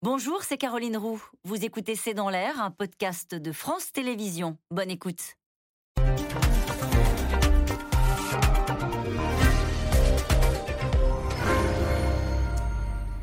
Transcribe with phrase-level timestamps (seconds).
[0.00, 1.20] Bonjour, c'est Caroline Roux.
[1.42, 4.56] Vous écoutez C'est dans l'air, un podcast de France Télévisions.
[4.70, 5.34] Bonne écoute.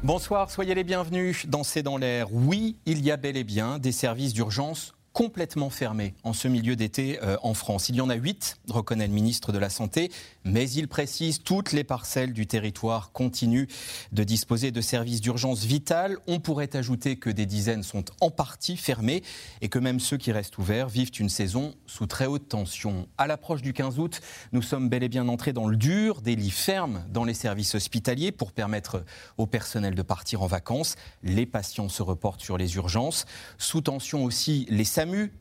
[0.03, 2.27] Bonsoir, soyez les bienvenus dans C'est dans l'air.
[2.33, 6.75] Oui, il y a bel et bien des services d'urgence complètement fermés en ce milieu
[6.75, 7.87] d'été euh, en France.
[7.87, 10.11] Il y en a huit, reconnaît le ministre de la Santé,
[10.43, 13.67] mais il précise toutes les parcelles du territoire continuent
[14.11, 16.17] de disposer de services d'urgence vitales.
[16.27, 19.23] On pourrait ajouter que des dizaines sont en partie fermés
[19.61, 23.07] et que même ceux qui restent ouverts vivent une saison sous très haute tension.
[23.17, 24.19] À l'approche du 15 août,
[24.51, 27.73] nous sommes bel et bien entrés dans le dur, des lits fermes dans les services
[27.73, 29.05] hospitaliers pour permettre
[29.37, 30.97] au personnel de partir en vacances.
[31.23, 33.25] Les patients se reportent sur les urgences.
[33.57, 34.83] Sous tension aussi les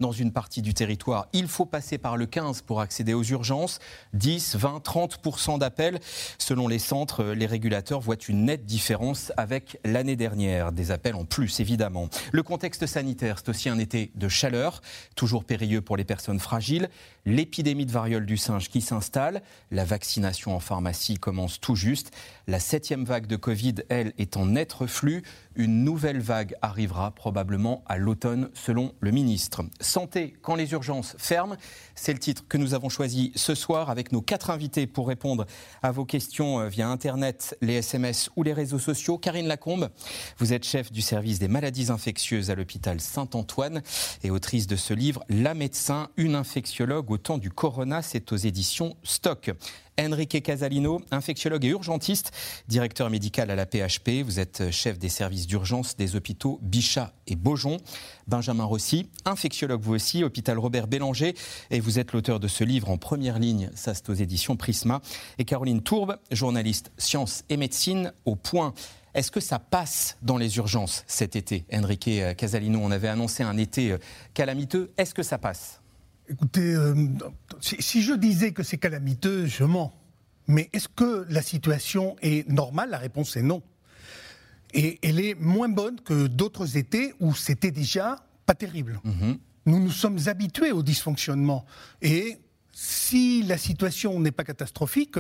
[0.00, 1.26] dans une partie du territoire.
[1.32, 3.78] Il faut passer par le 15 pour accéder aux urgences.
[4.12, 6.00] 10, 20, 30% d'appels.
[6.38, 10.72] Selon les centres, les régulateurs voient une nette différence avec l'année dernière.
[10.72, 12.08] Des appels en plus, évidemment.
[12.32, 14.80] Le contexte sanitaire, c'est aussi un été de chaleur,
[15.16, 16.88] toujours périlleux pour les personnes fragiles.
[17.26, 19.42] L'épidémie de variole du singe qui s'installe.
[19.70, 22.10] La vaccination en pharmacie commence tout juste.
[22.46, 25.22] La septième vague de Covid, elle, est en net reflux.
[25.56, 29.62] Une nouvelle vague arrivera probablement à l'automne, selon le ministre.
[29.80, 31.56] Santé quand les urgences ferment,
[31.94, 35.46] c'est le titre que nous avons choisi ce soir avec nos quatre invités pour répondre
[35.82, 39.16] à vos questions euh, via Internet, les SMS ou les réseaux sociaux.
[39.16, 39.88] Karine Lacombe,
[40.36, 43.82] vous êtes chef du service des maladies infectieuses à l'hôpital Saint-Antoine
[44.22, 48.36] et autrice de ce livre La médecin, une infectiologue au temps du corona, c'est aux
[48.36, 49.52] éditions Stock.
[50.00, 52.32] Enrique Casalino, infectiologue et urgentiste,
[52.66, 54.24] directeur médical à la PHP.
[54.24, 57.76] Vous êtes chef des services d'urgence des hôpitaux Bichat et Beaujon.
[58.26, 61.36] Benjamin Rossi, infectiologue vous aussi, hôpital Robert Bélanger.
[61.70, 65.00] Et vous êtes l'auteur de ce livre en première ligne, ça c'est aux éditions Prisma.
[65.38, 68.74] Et Caroline Tourbe, journaliste sciences et médecine au point.
[69.14, 73.56] Est-ce que ça passe dans les urgences cet été Enrique Casalino, on avait annoncé un
[73.56, 73.98] été euh,
[74.34, 74.90] calamiteux.
[74.96, 75.83] Est-ce que ça passe?
[76.28, 76.94] Écoutez, euh,
[77.60, 79.92] si, je disais que c'est calamiteux, je mens.
[80.46, 82.90] Mais est-ce que la situation est normale?
[82.90, 83.62] La réponse est non.
[84.72, 88.16] Et elle est moins bonne que d'autres étés où c'était déjà
[88.46, 89.00] pas terrible.
[89.04, 89.38] Mhm.
[89.66, 91.64] Nous nous sommes habitués au dysfonctionnement.
[92.02, 92.38] Et
[92.72, 95.18] si la situation n'est pas catastrophique,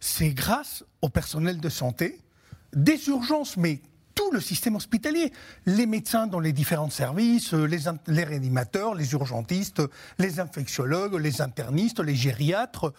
[0.00, 2.18] c'est grâce au personnel de santé,
[2.74, 3.80] des urgences, mais
[4.30, 5.32] le système hospitalier.
[5.66, 9.82] Les médecins dans les différents services, les, les, réanimateurs, les urgentistes,
[10.18, 12.92] les infectiologues, les internistes, les gériatres,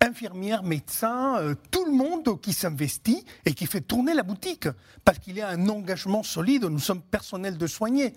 [0.00, 4.68] infirmières, médecins, euh, tout le monde qui s'investit et qui fait tourner la boutique.
[5.04, 6.64] Parce qu'il y a un engagement solide.
[6.64, 8.14] Nous sommes personnel de soigner,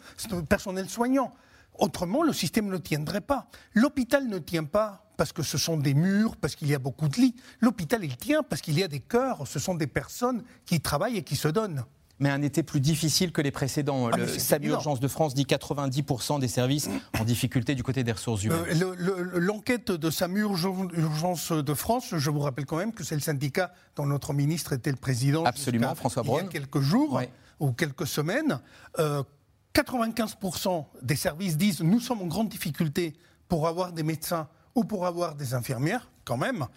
[0.48, 1.34] personnel soignant.
[1.78, 3.48] Autrement, le système ne tiendrait pas.
[3.74, 7.08] L'hôpital ne tient pas parce que ce sont des murs, parce qu'il y a beaucoup
[7.08, 7.36] de lits.
[7.62, 9.48] L'hôpital, il tient parce qu'il y a des cœurs.
[9.48, 11.86] Ce sont des personnes qui travaillent et qui se donnent
[12.20, 14.10] mais un été plus difficile que les précédents.
[14.12, 18.12] Ah, le SAMU Urgence de France dit 90% des services en difficulté du côté des
[18.12, 18.60] ressources humaines.
[18.70, 23.22] Euh, l'enquête de SAMU Urgence de France, je vous rappelle quand même que c'est le
[23.22, 25.44] syndicat dont notre ministre était le président.
[25.46, 26.42] Absolument, François Braun.
[26.42, 27.22] Il y a quelques jours
[27.60, 28.60] ou quelques semaines.
[28.98, 33.16] 95% euh, des services disent nous sommes en grande difficulté
[33.48, 36.68] pour avoir des médecins ou pour avoir des infirmières, quand même.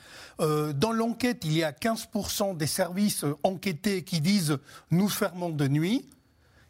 [0.41, 4.57] Euh, dans l'enquête, il y a 15% des services enquêtés qui disent
[4.91, 6.09] nous fermons de nuit.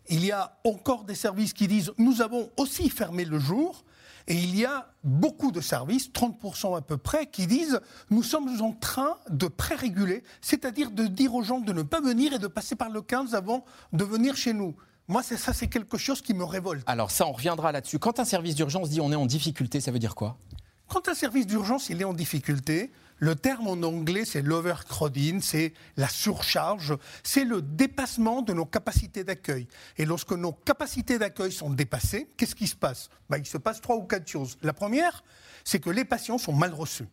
[0.09, 3.85] Il y a encore des services qui disent nous avons aussi fermé le jour.
[4.27, 8.61] Et il y a beaucoup de services, 30% à peu près, qui disent nous sommes
[8.61, 12.47] en train de pré-réguler, c'est-à-dire de dire aux gens de ne pas venir et de
[12.47, 14.75] passer par le 15 avant de venir chez nous.
[15.09, 16.83] Moi, ça, c'est quelque chose qui me révolte.
[16.87, 17.99] Alors ça, on reviendra là-dessus.
[17.99, 20.37] Quand un service d'urgence dit on est en difficulté, ça veut dire quoi?
[20.93, 25.73] Quand un service d'urgence il est en difficulté, le terme en anglais c'est l'overcrowding, c'est
[25.97, 29.69] la surcharge, c'est le dépassement de nos capacités d'accueil.
[29.97, 33.09] Et lorsque nos capacités d'accueil sont dépassées, qu'est-ce qui se passe?
[33.31, 34.59] Ben, Il se passe trois ou quatre choses.
[34.61, 35.25] La première,
[35.65, 37.09] c'est que les patients sont mal reçus.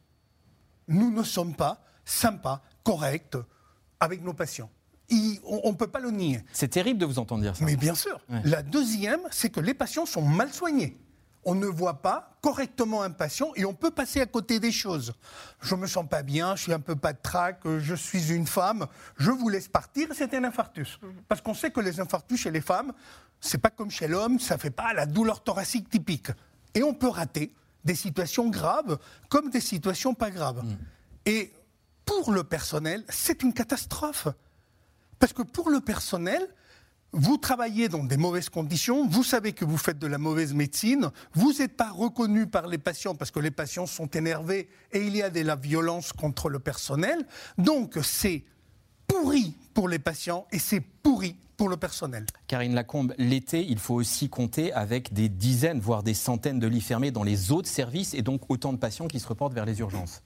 [0.90, 3.38] Nous ne sommes pas sympas, corrects
[4.02, 4.70] avec nos patients.
[5.46, 6.44] on ne peut pas le nier.
[6.52, 7.64] C'est terrible de vous entendre dire ça.
[7.64, 8.20] Mais bien sûr.
[8.44, 10.98] La deuxième, c'est que les patients sont mal soignés
[11.44, 15.14] on ne voit pas correctement un patient et on peut passer à côté des choses.
[15.62, 18.48] Je me sens pas bien, je suis un peu pas de trac, je suis une
[18.48, 18.88] femme,
[19.18, 21.00] je vous laisse partir, c'est un infarctus.
[21.02, 21.14] Mhm.
[21.28, 22.94] Parce qu'on sait que les infarctus chez les femmes,
[23.40, 26.32] c'est pas comme chez l'homme, ça fait pas la douleur thoracique typique.
[26.74, 27.54] Et on peut rater
[27.84, 28.98] des situations graves
[29.30, 30.64] comme des situations pas graves.
[30.64, 30.78] Mhm.
[31.26, 31.54] Et
[32.06, 34.28] pour le personnel, c'est une catastrophe.
[35.20, 36.48] Parce que pour le personnel,
[37.12, 41.12] vous travaillez dans des mauvaises conditions, vous savez que vous faites de la mauvaise médecine,
[41.34, 45.16] vous n'êtes pas reconnu par les patients parce que les patients sont énervés et il
[45.16, 47.26] y a de la violence contre le personnel.
[47.58, 48.44] Donc c'est
[49.08, 52.26] pourri pour les patients et c'est pourri pour le personnel.
[52.48, 56.80] Karine Lacombe, l'été, il faut aussi compter avec des dizaines, voire des centaines de lits
[56.80, 59.80] fermés dans les autres services et donc autant de patients qui se reportent vers les
[59.80, 60.22] urgences.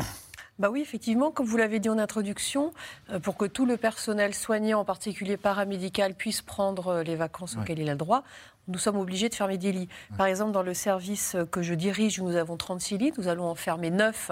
[0.63, 2.71] Bah oui, effectivement, comme vous l'avez dit en introduction,
[3.10, 7.57] euh, pour que tout le personnel soignant, en particulier paramédical, puisse prendre euh, les vacances
[7.57, 8.24] auxquelles il a le droit,
[8.68, 9.89] nous sommes obligés de fermer des lits.
[10.18, 13.56] Par exemple, dans le service que je dirige, nous avons 36 lits, nous allons en
[13.56, 14.31] fermer 9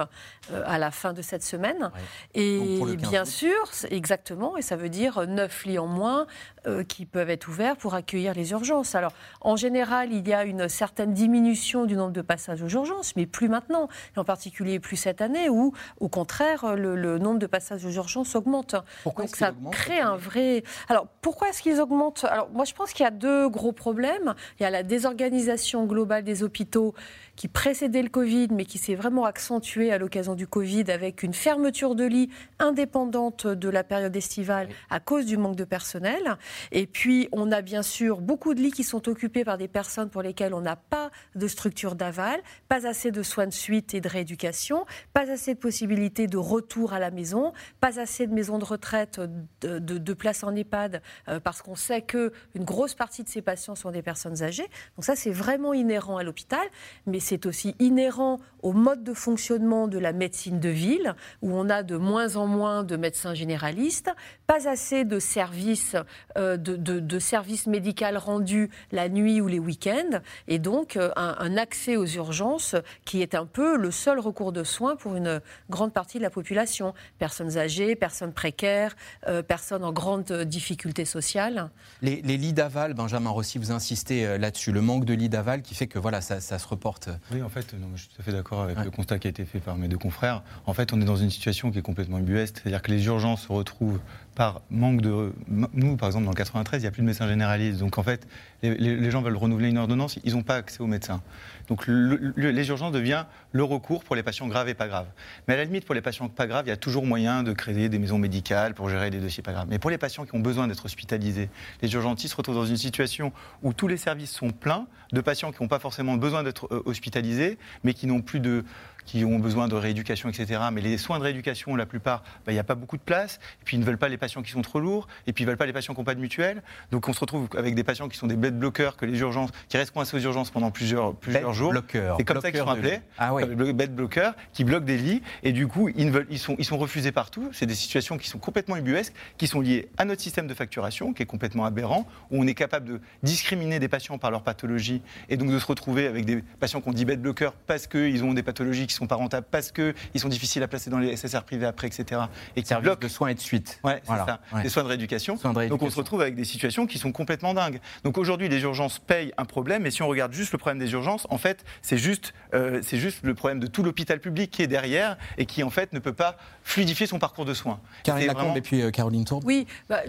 [0.50, 1.90] euh, à la fin de cette semaine.
[2.34, 3.54] Et bien sûr,
[3.90, 6.26] exactement, et ça veut dire 9 lits en moins
[6.66, 8.94] euh, qui peuvent être ouverts pour accueillir les urgences.
[8.94, 13.14] Alors, en général, il y a une certaine diminution du nombre de passages aux urgences,
[13.16, 17.46] mais plus maintenant, et en particulier plus cette année, où, au contraire, le, nombre de
[17.46, 18.76] passages aux urgences augmente.
[19.02, 20.62] Pourquoi Donc, ça crée un vrai...
[20.88, 22.24] Alors, pourquoi est-ce qu'ils augmentent?
[22.24, 24.21] Alors, moi, je pense qu'il y a deux gros problèmes.
[24.58, 26.94] Il y a la désorganisation globale des hôpitaux
[27.36, 31.34] qui précédait le Covid, mais qui s'est vraiment accentuée à l'occasion du Covid avec une
[31.34, 36.36] fermeture de lits indépendante de la période estivale à cause du manque de personnel.
[36.70, 40.10] Et puis, on a bien sûr beaucoup de lits qui sont occupés par des personnes
[40.10, 44.00] pour lesquelles on n'a pas de structure d'aval, pas assez de soins de suite et
[44.00, 48.58] de rééducation, pas assez de possibilités de retour à la maison, pas assez de maisons
[48.58, 49.20] de retraite,
[49.62, 53.74] de, de, places en EHPAD, euh, parce qu'on sait qu'une grosse partie de ces patients
[53.74, 54.68] sont des personnes âgées.
[54.96, 56.66] Donc ça, c'est vraiment inhérent à l'hôpital,
[57.06, 61.68] mais c'est aussi inhérent au mode de fonctionnement de la médecine de ville, où on
[61.68, 64.10] a de moins en moins de médecins généralistes,
[64.46, 65.96] pas assez de services,
[66.38, 71.96] euh, de, services médicaux rendus la nuit ou les week-ends, et donc euh, un, accès
[71.96, 72.74] aux urgences
[73.04, 76.30] qui est un peu le seul recours de soins pour une grande partie de la
[76.30, 76.94] population.
[77.18, 78.96] Personnes âgées, personnes précaires,
[79.28, 81.70] euh, personnes en grande difficulté sociale.
[82.00, 85.86] Les, lits d'aval, Benjamin Rossi, vous insistez là-dessus, le manque de lits d'aval qui fait
[85.86, 88.62] que voilà, ça, ça se reporte oui, en fait, je suis tout à fait d'accord
[88.62, 90.42] avec le constat qui a été fait par mes deux confrères.
[90.66, 93.42] En fait, on est dans une situation qui est complètement ubueste, c'est-à-dire que les urgences
[93.42, 94.00] se retrouvent
[94.34, 95.32] par manque de.
[95.48, 97.80] Nous, par exemple, dans le 93, il n'y a plus de médecins généralistes.
[97.80, 98.26] Donc, en fait,
[98.62, 101.22] les, gens veulent renouveler une ordonnance, ils n'ont pas accès aux médecins.
[101.68, 105.06] Donc, les urgences deviennent le recours pour les patients graves et pas graves.
[105.46, 107.52] Mais à la limite, pour les patients pas graves, il y a toujours moyen de
[107.52, 109.66] créer des maisons médicales pour gérer des dossiers pas graves.
[109.68, 111.48] Mais pour les patients qui ont besoin d'être hospitalisés,
[111.82, 113.32] les urgentistes se retrouvent dans une situation
[113.62, 117.58] où tous les services sont pleins de patients qui n'ont pas forcément besoin d'être hospitalisés,
[117.84, 118.64] mais qui n'ont plus de
[119.04, 120.60] qui ont besoin de rééducation, etc.
[120.72, 123.40] Mais les soins de rééducation, la plupart, bah, il n'y a pas beaucoup de place.
[123.60, 125.08] Et puis ils ne veulent pas les patients qui sont trop lourds.
[125.26, 126.62] Et puis ils ne veulent pas les patients qui n'ont pas de mutuelle.
[126.90, 129.50] Donc on se retrouve avec des patients qui sont des bed bloqueurs, que les urgences,
[129.68, 131.72] qui restent coincés aux urgences pendant plusieurs, plusieurs jours.
[131.92, 133.00] C'est comme ça qu'ils sont appelés.
[133.18, 133.44] Ah oui.
[133.72, 135.22] Bed bloqueurs, qui bloquent des lits.
[135.42, 137.48] Et du coup, ils, veulent, ils, sont, ils sont refusés partout.
[137.52, 141.12] C'est des situations qui sont complètement ubuesques, qui sont liées à notre système de facturation,
[141.12, 145.02] qui est complètement aberrant, où on est capable de discriminer des patients par leur pathologie
[145.28, 148.24] et donc de se retrouver avec des patients qui ont dit bed bloqueurs parce qu'ils
[148.24, 151.16] ont des pathologies qui sont pas rentables parce qu'ils sont difficiles à placer dans les
[151.16, 152.22] SSR privés après, etc.
[152.56, 153.80] Et qui bloquent de soins et de suite.
[153.84, 154.40] Ouais, c'est ça.
[154.62, 155.38] Des soins de rééducation.
[155.68, 157.80] Donc on se retrouve avec des situations qui sont complètement dingues.
[158.04, 160.92] Donc aujourd'hui, les urgences payent un problème, et si on regarde juste le problème des
[160.92, 164.62] urgences, en fait, c'est juste, euh, c'est juste le problème de tout l'hôpital public qui
[164.62, 167.80] est derrière et qui en fait ne peut pas fluidifier son parcours de soins.
[168.04, 169.44] Caroline Lacombe et puis euh, Caroline Tourbe.
[169.44, 169.66] Oui.
[169.88, 170.02] Bah,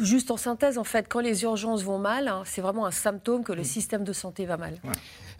[0.00, 3.42] Juste en synthèse, en fait, quand les urgences vont mal, hein, c'est vraiment un symptôme
[3.42, 4.74] que le système de santé va mal.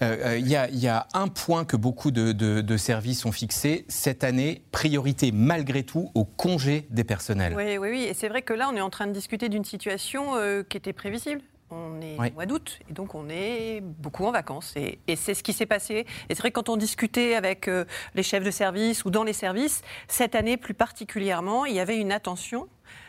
[0.03, 4.63] Euh, euh, il y, a un point que beaucoup de, services ont fixé cette année,
[4.73, 7.55] priorité malgré tout au congé des personnels.
[7.57, 8.03] Oui, oui, oui.
[8.05, 10.77] Et c'est vrai que là, on est en train de discuter d'une situation euh, qui
[10.77, 11.41] était prévisible.
[11.71, 14.73] On est au mois d'août et donc on est beaucoup en vacances.
[14.77, 16.07] Et, et c'est ce qui s'est passé.
[16.29, 17.69] Et c'est vrai que quand on discutait avec
[18.15, 21.99] les chefs de service ou dans les services, cette année plus particulièrement, il y avait
[21.99, 22.69] une attention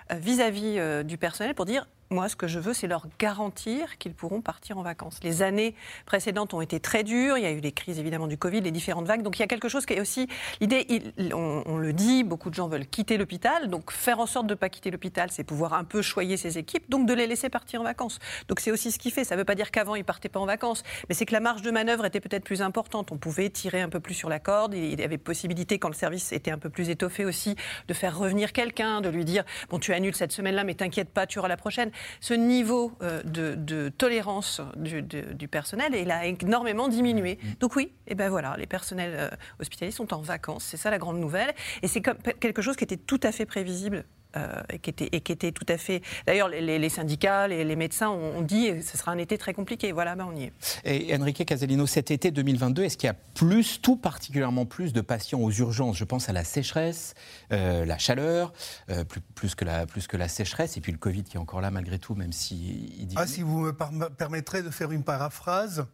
[0.09, 4.15] vis-à-vis -vis, du personnel pour dire moi, ce que je veux, c'est leur garantir qu'ils
[4.15, 5.19] pourront partir en vacances.
[5.23, 5.75] Les années
[6.07, 7.37] précédentes ont été très dures.
[7.37, 9.21] Il y a eu les crises, évidemment, du Covid, les différentes vagues.
[9.21, 10.27] Donc, il y a quelque chose qui est aussi.
[10.59, 13.69] L'idée, on, le dit, beaucoup de gens veulent quitter l'hôpital.
[13.69, 16.57] Donc, faire en sorte de ne pas quitter l'hôpital, c'est pouvoir un peu choyer ses
[16.57, 18.17] équipes, donc de les laisser partir en vacances.
[18.47, 19.23] Donc, c'est aussi ce qui fait.
[19.23, 21.33] Ça ne veut pas dire qu'avant, ils ne partaient pas en vacances, mais c'est que
[21.33, 23.11] la marge de manœuvre était peut-être plus importante.
[23.11, 24.73] On pouvait tirer un peu plus sur la corde.
[24.73, 27.55] Il y avait possibilité, quand le service était un peu plus étoffé aussi,
[27.87, 31.27] de faire revenir quelqu'un, de lui dire Bon, tu annules cette semaine-là, mais t'inquiète pas,
[31.27, 37.39] tu auras la prochaine ce niveau euh, de, tolérance du, personnel, il a énormément diminué.
[37.41, 37.47] Mm.
[37.59, 39.29] Donc oui, et ben voilà, les personnels euh,
[39.59, 42.97] hospitaliers sont en vacances, c'est ça la grande nouvelle, et c'est quelque chose qui était
[42.97, 44.05] tout à fait prévisible
[44.37, 46.01] euh, et, qui était, et, qui était, tout à fait.
[46.27, 49.91] D'ailleurs, les, syndicats, les, les, médecins ont, dit que ce sera un été très compliqué.
[49.91, 50.53] Voilà, ben on y est.
[50.85, 55.01] Et Enrique Casalino, cet été 2022, est-ce qu'il y a plus, tout particulièrement plus de
[55.01, 55.97] patients aux urgences?
[55.97, 57.15] Je pense à la sécheresse,
[57.51, 58.53] euh, la chaleur,
[58.91, 61.39] euh, plus, plus, que la, plus que la sécheresse, et puis le Covid qui est
[61.39, 63.07] encore là malgré tout, même si.
[63.15, 65.87] Ah, si vous me permettrez de faire une paraphrase.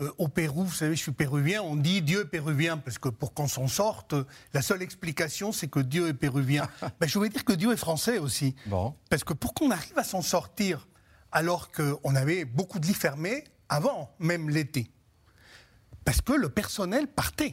[0.00, 3.10] Euh, au Pérou, vous savez, je suis péruvien, on dit Dieu est péruvien, parce que
[3.10, 4.14] pour qu'on s'en sorte,
[4.54, 6.68] la seule explication, c'est que Dieu est péruvien.
[7.00, 8.54] ben, je voulais dire que Dieu est français aussi.
[8.66, 8.94] Bon.
[9.10, 10.88] Parce que pour qu'on arrive à s'en sortir,
[11.30, 14.90] alors qu'on avait beaucoup de lits fermés, avant même l'été,
[16.04, 17.52] parce que le personnel partait.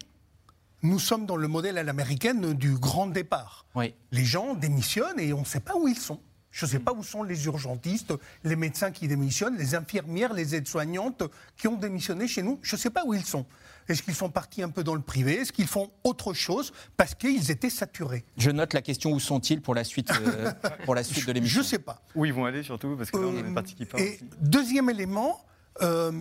[0.82, 3.66] Nous sommes dans le modèle à l'américaine du grand départ.
[3.76, 3.94] Oui.
[4.12, 6.22] Les gens démissionnent et on ne sait pas où ils sont.
[6.52, 8.14] Je ne sais pas où sont les urgentistes,
[8.44, 11.24] les médecins qui démissionnent, les infirmières, les aides-soignantes
[11.58, 12.60] qui ont démissionné chez nous.
[12.64, 13.46] Je ne sais pas où ils sont.
[13.88, 15.34] Est-ce qu'ils sont partis un peu dans le privé?
[15.36, 18.24] Est-ce qu'ils font autre chose parce qu'ils étaient saturés?
[18.38, 20.52] Je note la question où sont-ils pour la suite, euh,
[20.86, 21.60] pour la suite de Je l'émission?
[21.62, 22.02] ne sais pas.
[22.16, 24.00] Où ils vont aller surtout Parce que là, on a Euh, une partie qui part
[24.00, 24.26] Et aussi.
[24.42, 25.44] deuxième élément,
[25.82, 26.12] euh,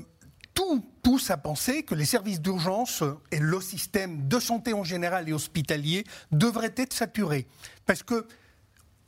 [0.54, 5.28] tout pousse à penser que les services d'urgence et le système de santé en général
[5.28, 7.46] et hospitalier devraient être saturés.
[7.86, 8.26] Parce que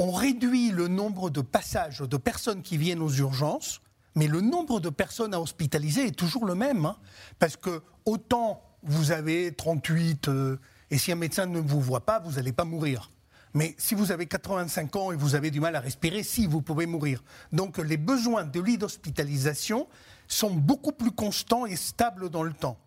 [0.01, 3.83] on réduit le nombre de passages de personnes qui viennent aux urgences,
[4.15, 6.87] mais le nombre de personnes à hospitaliser est toujours le même.
[6.87, 6.97] hein.
[7.39, 10.59] parce que autant vous avez 38, euh,
[10.91, 13.11] et si un médecin ne vous voit pas, vous n'allez pas mourir.
[13.53, 16.63] Mais si vous avez 85 ans et vous avez du mal à respirer, si, vous
[16.63, 17.23] pouvez mourir.
[17.53, 19.87] Donc les besoins de lits d'hospitalisation
[20.29, 22.79] sont beaucoup plus constants et stables dans le temps.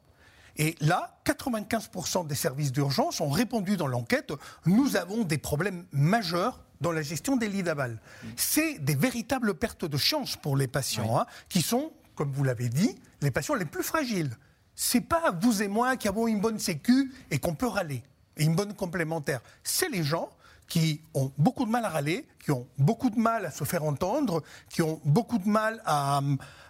[0.58, 4.34] Et là, 95% des services d'urgence ont répondu dans l'enquête,
[4.66, 7.98] nous avons des problèmes majeurs dans la gestion des lits d'aval.
[8.36, 12.70] C'est des véritables pertes de chance pour les patients, hein, qui sont, comme vous l'avez
[12.70, 14.30] dit, les patients les plus fragiles.
[14.76, 18.04] C'est pas vous et moi qui avons une bonne sécu et qu'on peut râler,
[18.38, 19.40] et une bonne complémentaire.
[19.64, 20.30] C'est les gens
[20.68, 23.84] qui ont beaucoup de mal à râler, qui ont beaucoup de mal à se faire
[23.84, 26.20] entendre, qui ont beaucoup de mal à,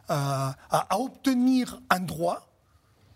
[0.10, 2.53] à- à- à obtenir un droit.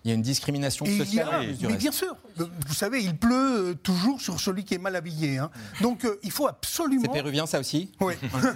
[0.07, 1.27] Il y a une discrimination Et il y sociale.
[1.29, 4.95] a- mais bien sûr, vous savez, il pleut euh, toujours sur celui qui est mal
[4.95, 5.37] habillé.
[5.37, 5.51] hein.
[5.81, 7.11] Donc euh, il faut C'est absolument.
[7.11, 8.13] péruvien ça aussi Oui.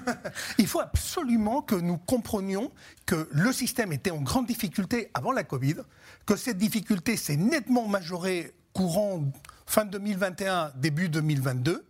[0.57, 2.71] il faut absolument que nous comprenions
[3.05, 5.75] que le système était en grande difficulté avant la Covid,
[6.25, 9.21] que cette difficulté s'est nettement majorée courant
[9.65, 11.83] fin 2021, début 2022.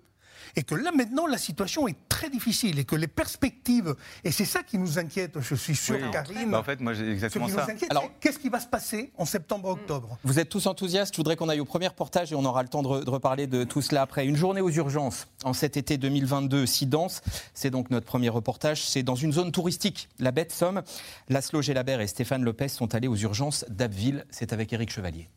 [0.55, 4.45] Et que là maintenant la situation est très difficile et que les perspectives, et c'est
[4.45, 6.11] ça qui nous inquiète, je suis sûr, Oui.
[6.11, 7.65] Karine, Bah, en fait, moi, j'ai ce exactement qui nous ça.
[7.69, 10.17] inquiète, Alors- qu'est-ce qui va se passer en septembre-octobre?
[10.23, 11.13] Vous êtes tous enthousiastes.
[11.13, 13.09] Je voudrais qu'on aille au premier reportage et on aura le temps de, re- de
[13.09, 14.25] reparler de tout cela après.
[14.25, 17.21] Une journée aux urgences en cet été 2022 si dense.
[17.53, 18.83] C'est donc notre premier reportage.
[18.85, 20.81] C'est dans une zone touristique, la baie de Somme.
[21.29, 24.25] Laszlo Gelabert et Stéphane Lopez sont allés aux urgences d'Abbeville.
[24.31, 25.27] C'est avec Éric Chevalier.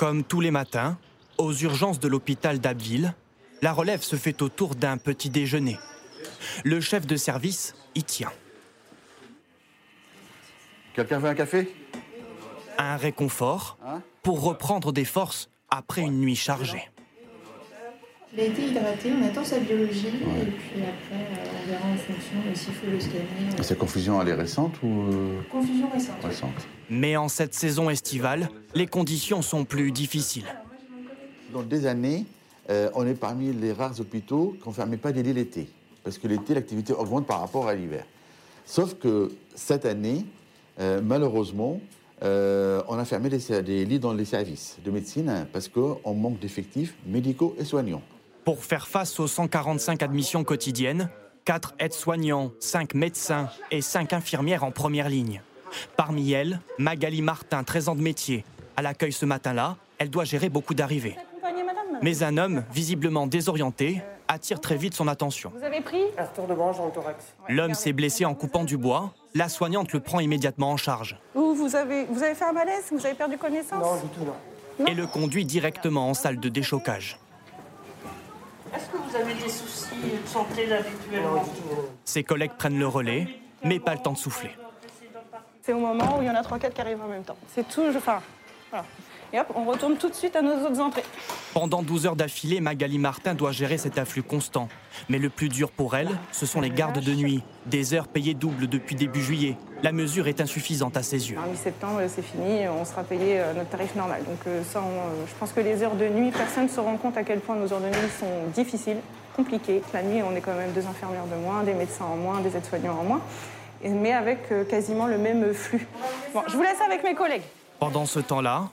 [0.00, 0.96] Comme tous les matins,
[1.36, 3.12] aux urgences de l'hôpital d'Abbeville,
[3.60, 5.78] la relève se fait autour d'un petit déjeuner.
[6.64, 8.32] Le chef de service y tient.
[10.94, 11.76] Quelqu'un veut un café?
[12.78, 14.00] Un réconfort Hein?
[14.22, 16.88] pour reprendre des forces après une nuit chargée.
[18.32, 21.96] Il a été hydraté, on attend sa biologie et puis après euh, on verra en
[21.96, 23.58] fonction de s'il faut le scanner.
[23.58, 26.22] euh, Cette confusion, elle est récente ou euh, Confusion récente.
[26.22, 30.46] récente Mais en cette saison estivale, les conditions sont plus difficiles.
[31.52, 32.24] Dans des années,
[32.70, 35.68] euh, on est parmi les rares hôpitaux qui ne fermait pas des lits l'été.
[36.04, 38.04] Parce que l'été, l'activité augmente par rapport à l'hiver.
[38.64, 40.24] Sauf que cette année,
[40.78, 41.80] euh, malheureusement,
[42.22, 46.38] euh, on a fermé des, lits dans les services de médecine hein, parce qu'on manque
[46.38, 48.02] d'effectifs médicaux et soignants.
[48.44, 51.10] Pour faire face aux 145 admissions quotidiennes,
[51.44, 55.42] 4 aides-soignants, 5 médecins et 5 infirmières en première ligne.
[55.96, 58.44] Parmi elles, Magali Martin, 13 ans de métier.
[58.76, 61.16] À l'accueil ce matin-là, elle doit gérer beaucoup d'arrivées.
[62.02, 65.52] Mais un homme, visiblement désorienté, attire très vite son attention.
[65.54, 67.34] Vous avez pris Un retour de branche dans le thorax.
[67.48, 69.12] L'homme s'est blessé en coupant du bois.
[69.34, 72.84] La soignante le prend immédiatement en charge Ou vous avez, vous avez fait un malaise
[72.90, 74.86] Vous avez perdu connaissance Non, du tout, non.
[74.86, 77.18] et le conduit directement en salle de déchocage.
[78.74, 81.44] Est-ce que vous avez des soucis de santé habituellement
[82.04, 83.28] Ses collègues prennent le relais,
[83.64, 84.50] mais pas le temps de souffler.
[85.62, 87.36] C'est au moment où il y en a 3-4 qui arrivent en même temps.
[87.54, 88.20] C'est tout, enfin,
[88.70, 88.84] voilà.
[89.32, 91.04] Et hop, on retourne tout de suite à nos autres entrées.
[91.54, 94.68] Pendant 12 heures d'affilée, Magali Martin doit gérer cet afflux constant.
[95.08, 97.42] Mais le plus dur pour elle, ce sont les gardes de nuit.
[97.66, 99.56] Des heures payées double depuis début juillet.
[99.82, 101.38] La mesure est insuffisante à ses yeux.
[101.38, 104.24] En mi-septembre, c'est fini, on sera payé euh, notre tarif normal.
[104.24, 106.80] Donc euh, ça, on, euh, je pense que les heures de nuit, personne ne se
[106.80, 108.98] rend compte à quel point nos heures de nuit sont difficiles,
[109.36, 109.80] compliquées.
[109.94, 112.56] La nuit, on est quand même deux infirmières de moins, des médecins en moins, des
[112.56, 113.20] aides-soignants en moins,
[113.84, 115.86] mais avec quasiment le même flux.
[116.34, 117.42] Bon, je vous laisse avec mes collègues.
[117.78, 118.68] Pendant ce temps-là,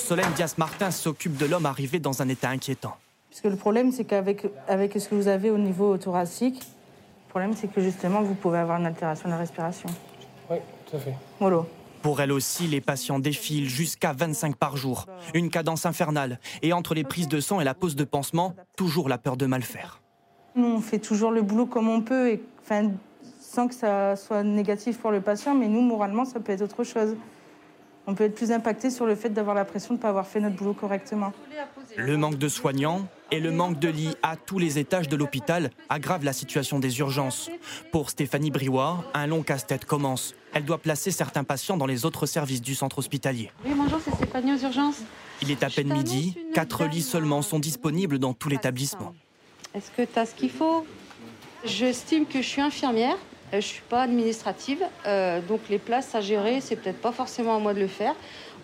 [0.00, 2.96] Solène Dias-Martin s'occupe de l'homme arrivé dans un état inquiétant.
[3.30, 7.30] Parce que le problème, c'est qu'avec avec ce que vous avez au niveau thoracique, le
[7.30, 9.88] problème, c'est que justement, vous pouvez avoir une altération de la respiration.
[10.50, 10.56] Oui,
[10.90, 11.14] tout à fait.
[11.38, 11.64] Voilà.
[12.02, 15.06] Pour elle aussi, les patients défilent jusqu'à 25 par jour.
[15.34, 16.40] Une cadence infernale.
[16.62, 19.46] Et entre les prises de sang et la pose de pansement, toujours la peur de
[19.46, 20.00] mal faire.
[20.56, 22.30] Nous, on fait toujours le boulot comme on peut.
[22.30, 22.90] Et, enfin,
[23.38, 26.82] sans que ça soit négatif pour le patient, mais nous, moralement, ça peut être autre
[26.82, 27.14] chose.
[28.06, 30.40] On peut être plus impacté sur le fait d'avoir l'impression de ne pas avoir fait
[30.40, 31.32] notre boulot correctement.
[31.96, 35.70] Le manque de soignants et le manque de lits à tous les étages de l'hôpital
[35.88, 37.50] aggravent la situation des urgences.
[37.92, 40.34] Pour Stéphanie Briouard, un long casse-tête commence.
[40.52, 43.52] Elle doit placer certains patients dans les autres services du centre hospitalier.
[43.64, 45.02] Oui, bonjour, c'est Stéphanie aux urgences.
[45.42, 49.14] Il est à peine midi, quatre lits seulement sont disponibles dans tout l'établissement.
[49.74, 50.84] Est-ce que tu as ce qu'il faut?
[51.64, 53.16] J'estime que je suis infirmière,
[53.52, 57.56] je ne suis pas administrative, euh, donc les places à gérer, c'est peut-être pas forcément
[57.56, 58.14] à moi de le faire.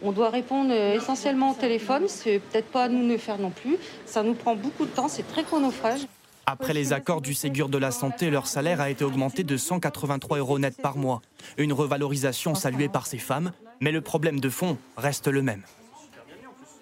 [0.02, 3.38] On doit répondre euh, essentiellement au téléphone, c'est peut-être pas à nous de le faire
[3.38, 3.76] non plus.
[4.04, 6.06] Ça nous prend beaucoup de temps, c'est très chronophage.
[6.46, 10.38] Après les accords du Ségur de la Santé, leur salaire a été augmenté de 183
[10.38, 11.20] euros net par mois.
[11.58, 13.50] Une revalorisation saluée par ces femmes,
[13.80, 15.62] mais le problème de fond reste le même.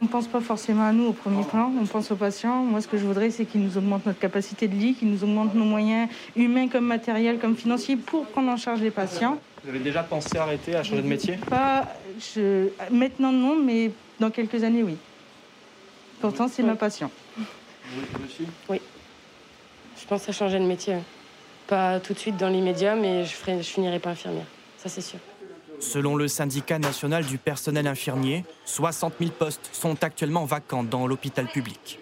[0.05, 2.63] On ne pense pas forcément à nous au premier plan, on pense aux patients.
[2.63, 5.25] Moi, ce que je voudrais, c'est qu'ils nous augmentent notre capacité de lit, qu'ils nous
[5.25, 9.39] augmentent nos moyens humains comme matériels, comme financiers pour prendre en charge les patients.
[9.63, 11.39] Vous avez déjà pensé arrêter, à changer de métier?
[11.49, 11.89] Pas
[12.21, 14.99] je, maintenant non, mais dans quelques années oui.
[16.21, 17.11] Pourtant, c'est ma passion.
[18.69, 18.83] Oui.
[19.99, 20.97] Je pense à changer de métier.
[21.67, 24.47] Pas tout de suite dans l'immédiat, mais je, ferai, je finirai pas infirmière.
[24.77, 25.19] Ça, c'est sûr.
[25.85, 31.47] Selon le syndicat national du personnel infirmier, 60 000 postes sont actuellement vacants dans l'hôpital
[31.47, 32.01] public.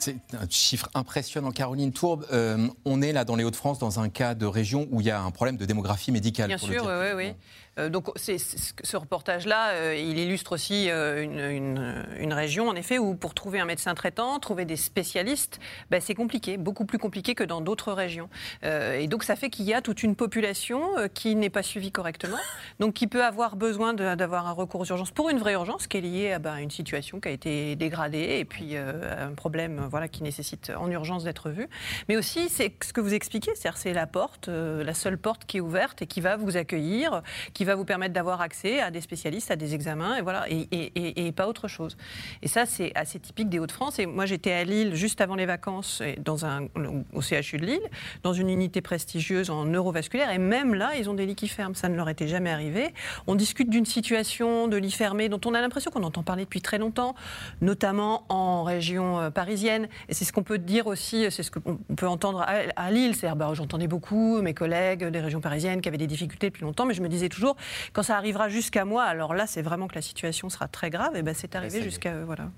[0.00, 2.26] C'est un chiffre impressionnant, Caroline Tourbe.
[2.32, 5.10] Euh, on est là dans les Hauts-de-France dans un cas de région où il y
[5.10, 6.48] a un problème de démographie médicale.
[6.48, 7.32] Bien sûr, oui, oui.
[7.78, 13.34] Euh, donc ce reportage-là, euh, il illustre aussi euh, une, région, en effet, où pour
[13.34, 15.58] trouver un médecin traitant, trouver des spécialistes,
[15.90, 18.28] ben, c'est compliqué, beaucoup plus compliqué que dans d'autres régions.
[18.62, 20.82] et donc ça fait qu'il y a toute une population
[21.14, 22.36] qui n'est pas suivie correctement,
[22.78, 25.96] donc qui peut avoir besoin d'avoir un recours aux urgences pour une vraie urgence qui
[25.96, 30.06] est liée à ben, une situation qui a été dégradée et puis un problème voilà,
[30.06, 31.66] qui nécessite en urgence d'être vu.
[32.08, 35.56] Mais aussi, c'est ce que vous expliquez, c'est-à-dire c'est la porte, la seule porte qui
[35.56, 37.22] est ouverte et qui va vous accueillir,
[37.54, 41.32] qui va vous permettre d'avoir accès à des spécialistes, à des examens, et voilà, et,
[41.32, 41.96] pas autre chose.
[42.42, 43.98] Et ça, c'est assez typique des Hauts-de-France.
[43.98, 46.66] Et moi, j'étais à Lille juste avant les vacances, dans un,
[47.12, 47.88] au CHU de Lille,
[48.22, 51.74] dans une unité prestigieuse en neurovasculaire, et même là, ils ont des lits qui ferment.
[51.74, 52.92] Ça ne leur était jamais arrivé.
[53.26, 56.60] On discute d'une situation de lits fermés dont on a l'impression qu'on entend parler depuis
[56.60, 57.14] très longtemps,
[57.60, 59.88] notamment en région euh, parisienne.
[60.08, 63.14] Et c'est ce qu'on peut dire aussi, c'est ce qu'on peut entendre à, Lille.
[63.14, 66.86] C'est, bah, j'entendais beaucoup mes collègues des régions parisiennes qui avaient des difficultés depuis longtemps,
[66.86, 67.56] mais je me disais toujours,
[67.92, 71.16] quand ça arrivera jusqu'à moi, alors là, c'est vraiment que la situation sera très grave.
[71.16, 72.50] Et ben, c'est arrivé jusqu'à voilà.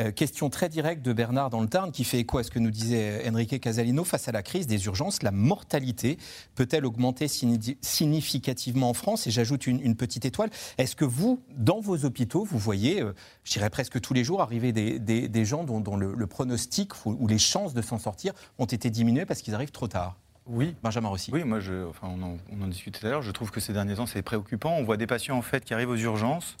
[0.00, 2.58] Euh, question très directe de Bernard dans le Tarn qui fait écho à ce que
[2.58, 5.22] nous disait Enrique Casalino face à la crise des urgences.
[5.22, 6.18] La mortalité
[6.54, 9.26] peut-elle augmenter significativement en France?
[9.26, 10.50] Et j'ajoute une, petite étoile.
[10.78, 13.14] Est-ce que vous, dans vos hôpitaux, vous voyez, euh,
[13.44, 17.74] je dirais presque tous les jours, arriver des, gens dont, le, pronostic ou les chances
[17.74, 20.16] de s'en sortir ont été diminuées parce qu'ils arrivent trop tard?
[20.46, 20.74] Oui.
[20.82, 21.30] Benjamin Rossi.
[21.32, 23.22] Oui, moi, je, enfin, on, en, on en discutait tout à l'heure.
[23.22, 24.72] Je trouve que ces derniers temps, c'est préoccupant.
[24.72, 26.56] On voit des patients en fait qui arrivent aux urgences,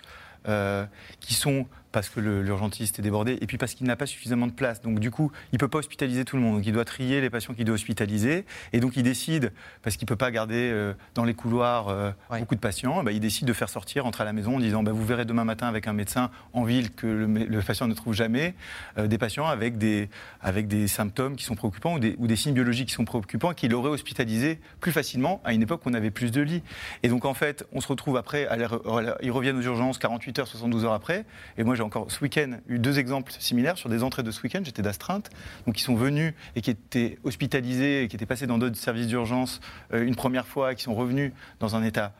[0.48, 0.86] euh,
[1.20, 4.52] qui sont parce que l'urgentiste est débordé, et puis parce qu'il n'a pas suffisamment de
[4.52, 4.82] place.
[4.82, 6.56] Donc du coup, il ne peut pas hospitaliser tout le monde.
[6.56, 8.44] Donc il doit trier les patients qu'il doit hospitaliser.
[8.72, 12.10] Et donc il décide, parce qu'il ne peut pas garder euh, dans les couloirs euh,
[12.36, 14.82] beaucoup de patients, bah, il décide de faire sortir, rentrer à la maison en disant
[14.82, 18.12] bah, vous verrez demain matin avec un médecin en ville que le, patient ne trouve
[18.12, 18.56] jamais,
[18.98, 20.08] euh, des patients avec des,
[20.40, 23.54] avec des symptômes qui sont préoccupants ou des, ou des signes biologiques qui sont préoccupants,
[23.54, 26.64] qu'il aurait hospitalisé plus facilement à une époque où on avait plus de lits.
[27.04, 28.56] Et donc en fait, on se retrouve après, à
[29.22, 31.24] ils reviennent aux urgences 48 heures, 72 heures après.
[31.56, 34.60] Et moi, encore ce week-end eu deux exemples similaires sur des entrées de ce week-end.
[34.64, 35.30] J'étais d'astreinte,
[35.66, 39.06] donc qui sont venus et qui étaient hospitalisés et qui étaient passés dans d'autres services
[39.06, 39.60] d'urgence
[39.92, 42.12] euh, une première fois qui sont revenus dans un état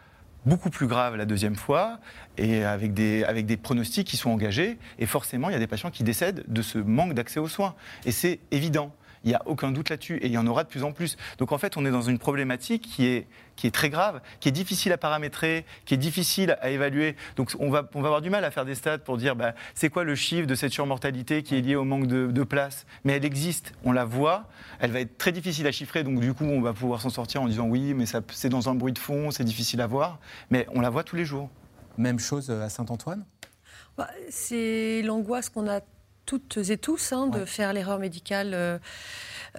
[0.47, 1.99] beaucoup plus grave la deuxième fois
[2.37, 4.79] et avec des, avec des pronostics qui sont engagés.
[4.99, 7.75] Et forcément, il y a des patients qui décèdent de ce manque d'accès aux soins.
[8.05, 8.95] Et c'est évident.
[9.25, 10.19] Il n'y a aucun doute là-dessus.
[10.19, 11.17] Et il y en aura de plus en plus.
[11.39, 14.49] Donc en fait, on est dans une problématique qui est, qui est très grave, qui
[14.49, 17.17] est difficile à paramétrer, qui est difficile à évaluer.
[17.37, 19.55] Donc on va, on va avoir du mal à faire des stats pour dire bah,
[19.75, 22.87] c'est quoi le chiffre de cette surmortalité qui est liée au manque de, de place?
[23.05, 24.45] Mais elle existe, on la voit.
[24.79, 26.05] Elle va être très difficile à chiffrer.
[26.05, 28.75] Donc du coup, on va pouvoir s'en sortir en disant oui, mais c'est dans un
[28.75, 30.19] bruit de fond, c'est difficile à voir.
[30.51, 31.49] Mais on la voit tous les jours.
[31.97, 33.25] Même chose à Saint-Antoine?
[33.97, 35.81] Bah, C'est l'angoisse qu'on a
[36.27, 38.51] toutes et tous hein, de faire l'erreur médicale.
[38.55, 38.79] Euh,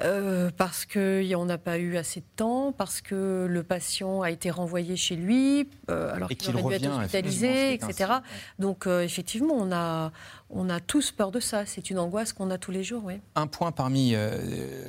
[0.02, 4.52] euh, parce qu'on n'a pas eu assez de temps, parce que le patient a été
[4.52, 8.12] renvoyé chez lui, euh, alors qu'il aurait dû être hospitalisé, etc.
[8.60, 10.12] Donc effectivement, on a,
[10.50, 11.66] on a tous peur de ça.
[11.66, 13.04] C'est une angoisse qu'on a tous les jours.
[13.06, 13.22] Oui.
[13.36, 14.16] Un point parmi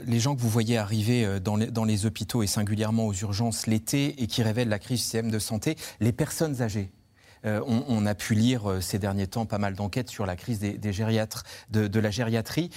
[0.07, 3.69] les gens que vous voyez arriver dans les, dans les hôpitaux et singulièrement aux urgences
[3.69, 6.91] l'été et qui révèlent la crise du système de santé, les personnes âgées.
[7.47, 11.45] On, a pu lire ces derniers temps pas mal d'enquêtes sur la crise des, gériatres,
[11.71, 12.71] de, la gériatrie.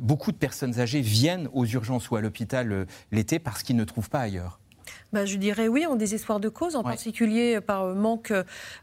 [0.00, 4.10] beaucoup de personnes âgées viennent aux urgences ou à l'hôpital l'été parce qu'ils ne trouvent
[4.10, 4.60] pas ailleurs.
[5.12, 8.32] Bah, je dirais oui, en désespoir de cause, en particulier par manque,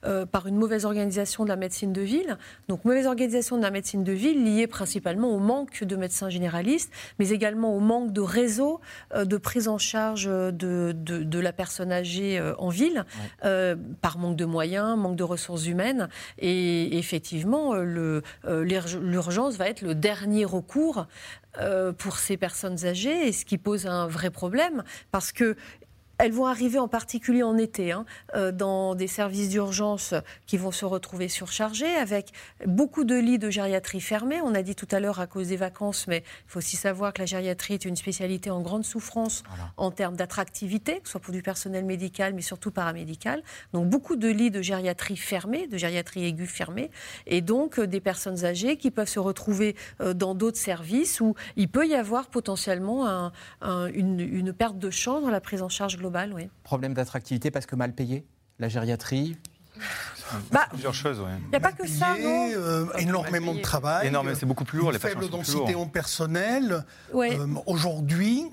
[0.06, 2.38] euh, par une mauvaise organisation de la médecine de ville.
[2.68, 6.92] Donc mauvaise organisation de la médecine de ville liée principalement au manque de médecins généralistes,
[7.18, 8.82] mais également au manque de réseau
[9.16, 13.06] euh, de prise en charge de, de, la personne âgée euh, en ville,
[14.02, 16.10] par manque de moyens, manque de ressources humaines.
[16.40, 21.08] Et effectivement, l'urgence va être le dernier recours
[21.98, 25.56] pour ces personnes âgées, et ce qui pose un vrai problème, parce que
[26.17, 30.13] elles vont arriver en particulier en été, hein, euh, dans des services d'urgence
[30.45, 32.32] qui vont se retrouver surchargés, avec
[32.65, 34.41] beaucoup de lits de gériatrie fermés.
[34.41, 37.13] On a dit tout à l'heure à cause des vacances, mais il faut aussi savoir
[37.13, 39.43] que la gériatrie est une spécialité en grande souffrance
[39.77, 43.43] en termes d'attractivité, que ce soit pour du personnel médical, mais surtout paramédical.
[43.73, 46.89] Donc beaucoup de lits de gériatrie fermés, de gériatrie aiguë fermée,
[47.27, 51.36] et donc euh, des personnes âgées qui peuvent se retrouver euh, dans d'autres services où
[51.56, 55.97] il peut y avoir potentiellement une, une perte de champ dans la prise en charge
[55.97, 56.07] globale
[56.63, 58.26] Problème d'attractivité parce que mal payé
[58.60, 59.38] La gériatrie
[60.52, 61.22] bah, plusieurs choses.
[61.46, 64.08] Il n'y a pas que ça, non euh, Énormément de travail.
[64.08, 64.91] Énorme, c'est beaucoup plus lourd.
[64.91, 66.84] Les faible densité en personnel.
[67.13, 68.43] Euh, aujourd'hui,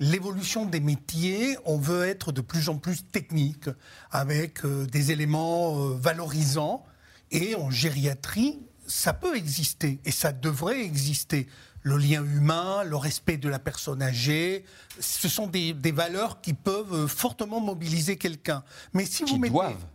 [0.00, 3.68] l'évolution des métiers, on veut être de plus en plus technique,
[4.10, 6.84] avec euh, des éléments valorisants.
[7.30, 11.48] Et en gériatrie, ça peut exister et ça devrait exister
[11.82, 14.64] le lien humain, le respect de la personne âgée,
[15.00, 18.62] ce sont des, valeurs qui peuvent euh, fortement mobiliser quelqu'un.
[18.92, 19.86] Mais si qui vous mettez, doivent.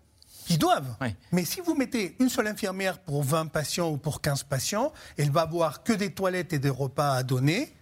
[0.46, 0.96] Qui doivent.
[1.32, 5.32] Mais si vous mettez une seule infirmière pour 20 patients ou pour 15 patients, elle
[5.32, 7.74] va avoir que des toilettes et des repas à donner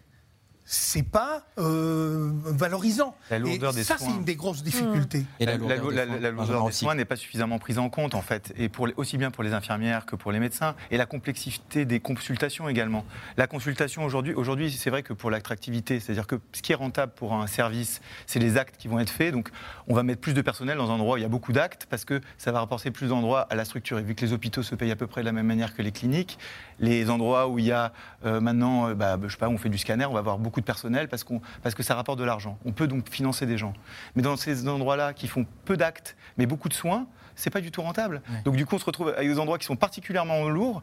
[0.65, 3.15] c'est pas euh, valorisant.
[3.29, 5.23] La lourdeur et des ça, c'est une des grosses difficultés.
[5.39, 8.87] Et la, lourdeur, des, soins n'est pas suffisamment prise en compte, en fait, et pour
[8.97, 13.05] aussi bien pour les infirmières que pour les médecins, et la complexité des consultations également.
[13.37, 17.13] La consultation aujourd'hui, aujourd'hui, c'est vrai que pour l'attractivité, c'est-à-dire que ce qui est rentable
[17.15, 19.33] pour un service, c'est les actes qui vont être faits.
[19.33, 19.49] Donc,
[19.87, 21.85] on va mettre plus de personnel dans un endroit où il y a beaucoup d'actes,
[21.87, 23.99] parce que ça va rapporter plus d'endroits à la structure.
[23.99, 25.83] Et vu que les hôpitaux se payent à peu près de la même manière que
[25.83, 26.39] les cliniques,
[26.79, 27.93] les endroits où il y a
[28.25, 30.59] euh, maintenant, euh, bah, je sais pas, on fait du scanner, on va avoir beaucoup
[30.59, 32.57] de personnel parce, qu'on, parce que ça rapporte de l'argent.
[32.65, 33.73] On peut donc financer des gens.
[34.15, 37.71] Mais dans ces endroits-là qui font peu d'actes, mais beaucoup de soins, c'est pas du
[37.71, 38.21] tout rentable.
[38.45, 40.81] Donc du coup, on se retrouve avec des endroits qui sont particulièrement lourds,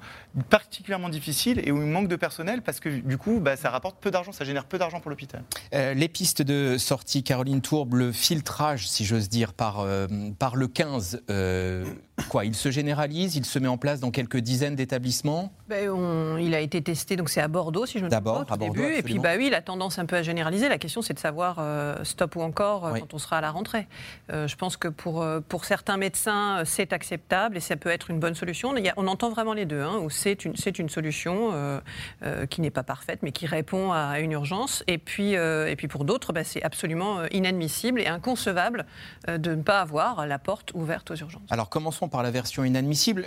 [0.51, 3.99] particulièrement difficiles et où il manque de personnel parce que du coup, bah, ça rapporte
[4.01, 5.43] peu d'argent, ça génère peu d'argent pour l'hôpital.
[5.75, 10.07] Euh, les pistes de sortie, Caroline Tourbe, le filtrage, si j'ose dire, par, euh,
[10.39, 11.85] par le 15, euh,
[12.29, 15.53] quoi Il se généralise, il se met en place dans quelques dizaines d'établissements?
[15.73, 18.57] Ben, Il a été testé, donc c'est à Bordeaux, si je me trompe pas, au
[18.57, 18.95] début.
[18.95, 20.69] Et puis, bah oui, il a tendance un peu à généraliser.
[20.69, 21.61] La question, c'est de savoir
[22.05, 23.87] stop ou encore quand on sera à la rentrée.
[24.29, 28.19] je pense que pour, pour certains médecins, euh, c'est acceptable et ça peut être une
[28.19, 28.75] bonne solution.
[28.97, 31.81] on entend vraiment les deux, hein, où c'est une, une, solution euh,
[32.23, 34.83] euh, qui n'est pas parfaite, mais qui répond à une urgence.
[34.87, 38.87] Et puis, et puis pour d'autres, bah, c'est absolument inadmissible et inconcevable
[39.29, 41.43] de ne pas avoir la porte ouverte aux urgences.
[41.51, 43.27] Alors commençons par la version inadmissible.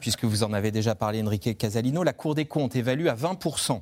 [0.00, 3.80] puisque vous en avez déjà parlé, Enrique Casalino, la Cour des comptes évalue à 20%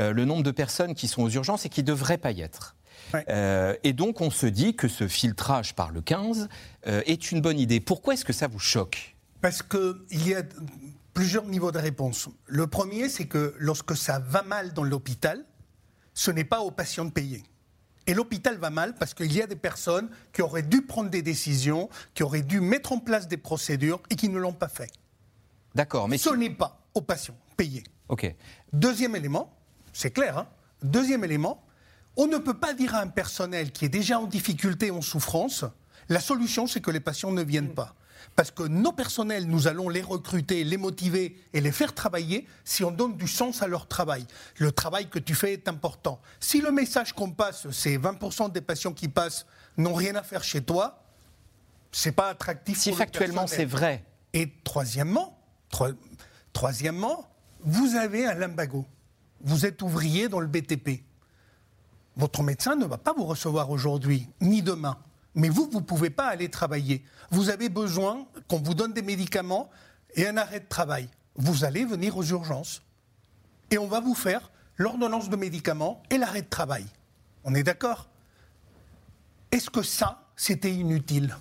[0.00, 2.76] le nombre de personnes qui sont aux urgences et qui ne devraient pas y être.
[3.28, 6.48] Euh, et donc on se dit que ce filtrage par le 15
[6.86, 7.80] euh, est une bonne idée.
[7.80, 9.16] Pourquoi est-ce que ça vous choque?
[9.40, 10.42] Parce qu'il y a
[11.14, 12.28] plusieurs niveaux de réponse.
[12.46, 15.44] Le premier, c'est que lorsque ça va mal dans l'hôpital,
[16.14, 17.44] ce n'est pas aux patients de payer.
[18.06, 21.22] Et l'hôpital va mal parce qu'il y a des personnes qui auraient dû prendre des
[21.22, 24.90] décisions, qui auraient dû mettre en place des procédures et qui ne l'ont pas fait.
[25.74, 27.84] D'accord, mais ce n'est pas aux patients payés.
[28.08, 28.34] Ok.
[28.72, 29.54] Deuxième élément,
[29.92, 30.38] c'est clair.
[30.38, 30.48] Hein
[30.82, 31.64] Deuxième élément,
[32.16, 35.64] on ne peut pas dire à un personnel qui est déjà en difficulté, en souffrance,
[36.08, 37.94] la solution c'est que les patients ne viennent pas.
[38.34, 42.84] Parce que nos personnels, nous allons les recruter, les motiver et les faire travailler si
[42.84, 44.26] on donne du sens à leur travail.
[44.58, 46.20] Le travail que tu fais est important.
[46.40, 50.42] Si le message qu'on passe, c'est 20% des patients qui passent n'ont rien à faire
[50.42, 51.04] chez toi,
[51.92, 52.78] c'est pas attractif.
[52.78, 54.04] Si factuellement c'est vrai.
[54.32, 55.37] Et troisièmement,
[56.52, 57.28] troisièmement,
[57.60, 58.84] vous avez un limbago.
[59.40, 61.02] Vous êtes ouvrier dans le BTP.
[62.16, 64.98] Votre médecin ne va pas vous recevoir aujourd'hui, ni demain.
[65.34, 67.04] Mais vous, vous ne pouvez pas aller travailler.
[67.30, 69.70] Vous avez besoin qu'on vous donne des médicaments
[70.14, 71.08] et un arrêt de travail.
[71.36, 72.82] Vous allez venir aux urgences.
[73.70, 76.86] Et on va vous faire l'ordonnance de médicaments et l'arrêt de travail.
[77.44, 78.08] On est d'accord?
[79.52, 81.36] Est-ce que ça, c'était inutile?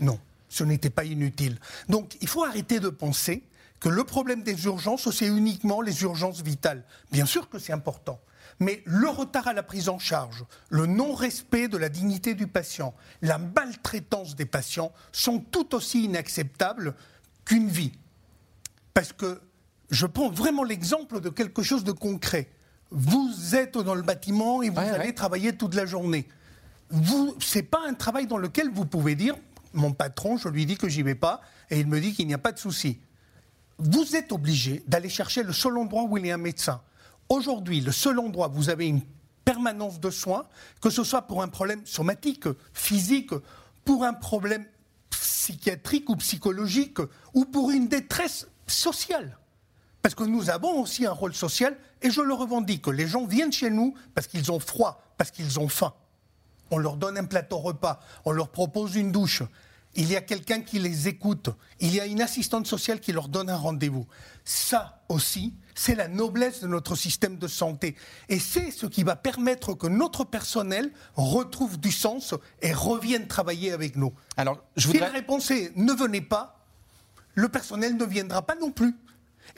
[0.00, 0.18] Non,
[0.56, 1.58] ce n'était pas inutile.
[1.88, 3.42] Donc il faut arrêter de penser
[3.78, 6.82] que le problème des urgences, c'est uniquement les urgences vitales.
[7.12, 8.18] Bien sûr que c'est important.
[8.58, 12.94] Mais le retard à la prise en charge, le non-respect de la dignité du patient,
[13.20, 16.94] la maltraitance des patients sont tout aussi inacceptables
[17.44, 17.92] qu'une vie.
[18.94, 19.42] Parce que
[19.90, 22.48] je prends vraiment l'exemple de quelque chose de concret.
[22.90, 26.26] Vous êtes dans le bâtiment et vous allez travailler toute la journée.
[27.40, 29.36] Ce n'est pas un travail dans lequel vous pouvez dire
[29.72, 32.34] mon patron, je lui dis que j'y vais pas, et il me dit qu'il n'y
[32.34, 32.98] a pas de souci.
[33.78, 36.80] Vous êtes obligé d'aller chercher le seul endroit où il y a un médecin.
[37.28, 39.02] Aujourd'hui, le seul endroit où vous avez une
[39.44, 40.46] permanence de soins,
[40.80, 43.32] que ce soit pour un problème somatique, physique,
[43.84, 44.64] pour un problème
[45.10, 46.98] psychiatrique ou psychologique,
[47.34, 49.38] ou pour une détresse sociale.
[50.02, 52.86] Parce que nous avons aussi un rôle social, et je le revendique.
[52.86, 55.92] Les gens viennent chez nous parce qu'ils ont froid, parce qu'ils ont faim.
[56.70, 59.42] On leur donne un plateau repas, on leur propose une douche,
[59.96, 61.48] il y a quelqu'un qui les écoute,
[61.80, 64.06] il y a une assistante sociale qui leur donne un rendez-vous.
[64.44, 67.96] Ça aussi, c'est la noblesse de notre système de santé.
[68.28, 73.72] Et c'est ce qui va permettre que notre personnel retrouve du sens et revienne travailler
[73.72, 74.12] avec nous.
[74.36, 75.06] Alors, je voudrais...
[75.06, 76.60] Si la réponse est ne venez pas,
[77.34, 78.94] le personnel ne viendra pas non plus.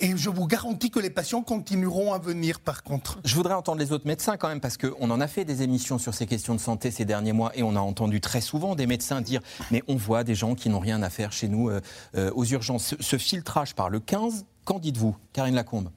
[0.01, 3.19] Et je vous garantis que les patients continueront à venir, par contre.
[3.25, 5.99] Je voudrais entendre les autres médecins quand même, parce qu'on en a fait des émissions
[5.99, 8.87] sur ces questions de santé ces derniers mois, et on a entendu très souvent des
[8.87, 11.81] médecins dire Mais on voit des gens qui n'ont rien à faire chez nous euh,
[12.17, 12.95] euh, aux urgences.
[13.01, 15.91] Ce, filtrage par le 15, qu'en dites-vous, Karine Lacombe?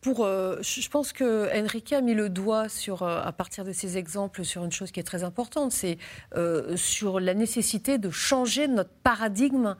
[0.00, 3.98] Pour, euh, je pense que Enrique a mis le doigt sur, à partir de ces
[3.98, 5.98] exemples sur une chose qui est très importante, c'est
[6.76, 9.76] sur la nécessité de changer notre paradigme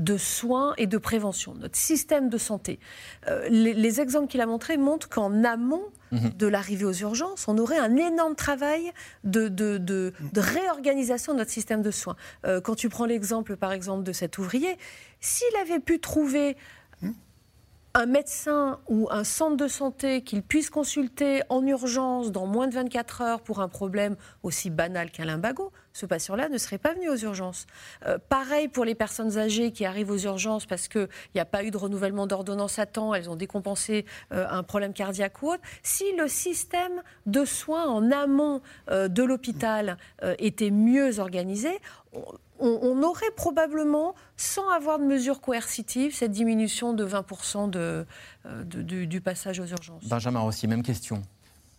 [0.00, 2.80] de soins et de prévention, notre système de santé.
[3.28, 6.30] Euh, les, exemples qu'il a montrés montrent qu'en amont mhm.
[6.36, 8.92] de l'arrivée aux urgences, on aurait un énorme travail
[9.24, 12.16] de, de, réorganisation de notre système de soins.
[12.46, 14.78] Euh, quand tu prends l'exemple, par exemple, de cet ouvrier,
[15.20, 16.56] s'il avait pu trouver
[17.94, 22.74] un médecin ou un centre de santé qu'il puisse consulter en urgence dans moins de
[22.74, 27.08] 24 heures pour un problème aussi banal qu'un limbago, ce patient-là ne serait pas venu
[27.08, 27.66] aux urgences.
[28.06, 31.64] Euh, pareil pour les personnes âgées qui arrivent aux urgences parce qu'il n'y a pas
[31.64, 35.62] eu de renouvellement d'ordonnance à temps, elles ont décompensé euh, un problème cardiaque ou autre.
[35.82, 39.96] Si le système de soins en amont euh, de l'hôpital
[40.38, 41.70] était mieux organisé,
[42.60, 48.06] aurait probablement, sans avoir de mesures coercitives, cette diminution de 20% de,
[48.64, 50.08] du, passage aux urgences.
[50.08, 51.22] Benjamin Rossi, même question.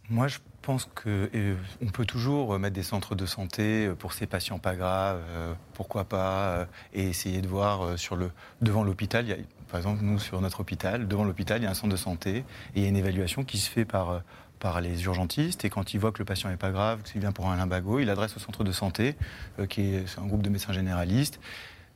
[0.09, 4.75] Moi, je pense qu'on peut toujours mettre des centres de santé pour ces patients pas
[4.75, 9.25] graves, euh, pourquoi pas, euh, et essayer de voir sur le, devant l'hôpital.
[9.69, 12.37] Par exemple, nous, sur notre hôpital, devant l'hôpital, il y a un centre de santé
[12.39, 12.43] et
[12.75, 14.21] il y a une évaluation qui se fait par
[14.61, 17.33] par les urgentistes et quand il voit que le patient n'est pas grave, qu'il vient
[17.33, 19.17] pour un limbago, il adresse au centre de santé,
[19.59, 21.41] euh, qui est, un groupe de médecins généralistes.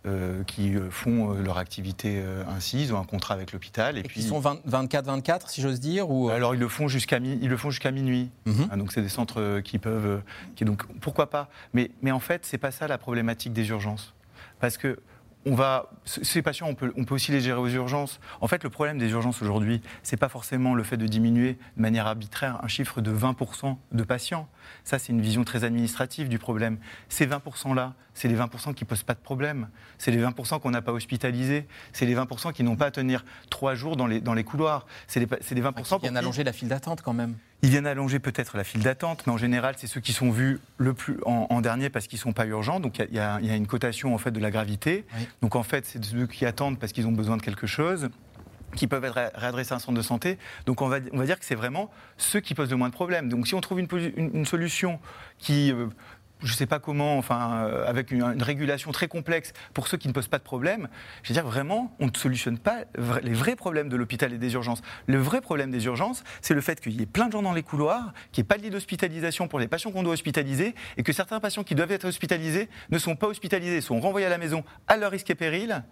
[0.08, 3.98] Euh, qui euh, font leur activité ainsi, ils ont un contrat avec l'hôpital.
[3.98, 6.30] Et, puis ils sont 24-24, si j'ose dire ou...
[6.30, 8.30] Alors ils le font jusqu'à jusqu'à minuit.
[8.46, 8.68] Mhm.
[8.70, 10.22] Ah, donc c'est des centres qui peuvent,
[10.56, 11.50] qui donc pourquoi pas.
[11.74, 14.14] Mais mais en fait c'est pas ça la problématique des urgences,
[14.60, 15.00] parce que
[15.46, 18.20] on va, ces patients, on peut, aussi les gérer aux urgences.
[18.42, 21.82] En fait, le problème des urgences aujourd'hui, c'est pas forcément le fait de diminuer de
[21.82, 24.48] manière arbitraire un chiffre de 20% de patients.
[24.84, 26.78] Ça, c'est une vision très administrative du problème.
[27.10, 29.68] Ces 20%-là, c'est les 20% qui posent pas de problème.
[29.98, 31.68] C'est les 20% qu'on n'a pas hospitalisés.
[31.94, 34.88] C'est les 20% qui n'ont pas à tenir trois jours dans les, dans les couloirs.
[35.08, 37.36] C'est les, les, 20% qui viennent allonger la file d'attente quand même.
[37.62, 40.60] Ils viennent allonger peut-être la file d'attente, mais en général, c'est ceux qui sont vus
[40.78, 42.80] le plus en, dernier parce qu'ils ne sont pas urgents.
[42.80, 45.06] Donc il y, a une cotation en fait de la gravité.
[45.42, 48.10] Donc en fait, c'est ceux qui attendent parce qu'ils ont besoin de quelque chose
[48.76, 50.38] qui peuvent être réadressés à un centre de santé.
[50.66, 52.94] Donc on va, on va dire que c'est vraiment ceux qui posent le moins de
[52.94, 53.30] problèmes.
[53.30, 55.00] Donc si on trouve une, une, solution
[55.40, 55.88] qui euh,
[56.46, 60.08] je ne sais pas comment, enfin, euh, avec une, régulation très complexe pour ceux qui
[60.08, 60.88] ne posent pas de problème,
[61.24, 62.86] je veux dire vraiment, on ne solutionne pas
[63.24, 64.82] les vrais problèmes de l'hôpital et des urgences.
[65.08, 67.54] Le vrai problème des urgences, c'est le fait qu'il y ait plein de gens dans
[67.54, 70.76] les couloirs, qu'il n'y ait pas de lit d'hospitalisation pour les patients qu'on doit hospitaliser,
[70.98, 74.30] et que certains patients qui doivent être hospitalisés ne sont pas hospitalisés, sont renvoyés à
[74.30, 75.84] la maison à leur risque et péril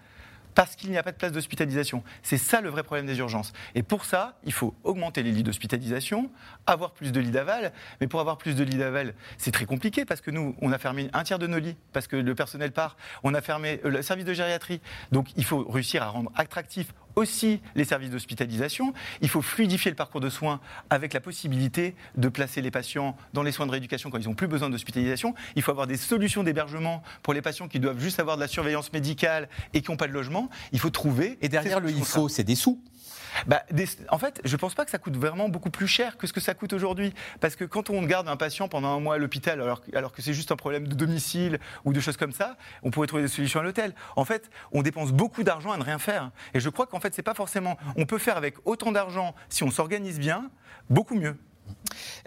[0.55, 2.03] parce qu'il n'y a pas de place d'hospitalisation.
[2.21, 3.53] C'est ça le vrai problème des urgences.
[3.75, 6.29] Et pour ça, il faut augmenter les lits d'hospitalisation,
[6.65, 7.73] avoir plus de lits d'aval.
[8.01, 10.77] Mais pour avoir plus de lits d'aval, c'est très compliqué parce que nous, on a
[10.77, 12.97] fermé un tiers de nos lits parce que le personnel part.
[13.23, 14.81] On a fermé euh, le service de gériatrie.
[15.11, 18.93] Donc il faut réussir à rendre attractif aussi les services d'hospitalisation.
[19.21, 23.43] Il faut fluidifier le parcours de soins avec la possibilité de placer les patients dans
[23.43, 25.33] les soins de rééducation quand ils n'ont plus besoin d'hospitalisation.
[25.55, 28.47] Il faut avoir des solutions d'hébergement pour les patients qui doivent juste avoir de la
[28.47, 30.49] surveillance médicale et qui n'ont pas de logement.
[30.71, 31.37] Il faut trouver.
[31.41, 32.81] Et derrière le il faut, c'est des sous.
[33.47, 33.63] Bah,
[34.09, 36.33] En fait, je ne pense pas que ça coûte vraiment beaucoup plus cher que ce
[36.33, 37.13] que ça coûte aujourd'hui.
[37.39, 40.21] Parce que quand on garde un patient pendant un mois à l'hôpital, alors, alors que
[40.21, 43.29] c'est juste un problème de domicile ou de choses comme ça, on pourrait trouver des
[43.29, 43.93] solutions à l'hôtel.
[44.15, 46.31] En fait, on dépense beaucoup d'argent à ne rien faire.
[46.53, 47.77] Et je crois qu'en fait, c'est pas forcément.
[47.95, 50.49] On peut faire avec autant d'argent, si on s'organise bien,
[50.89, 51.37] beaucoup mieux.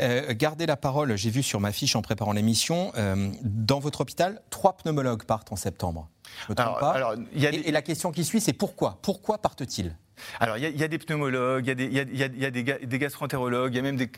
[0.00, 4.00] Euh, gardez la parole, j'ai vu sur ma fiche en préparant l'émission, euh, dans votre
[4.02, 6.08] hôpital, trois pneumologues partent en septembre.
[6.46, 7.14] Je me trompe pas.
[7.34, 8.98] et, la question qui suit, c'est pourquoi?
[9.02, 9.96] Pourquoi partent-ils?
[10.40, 13.96] Alors, il y, a des pneumologues, il y a des, gastroentérologues, il y a même
[13.96, 14.10] des,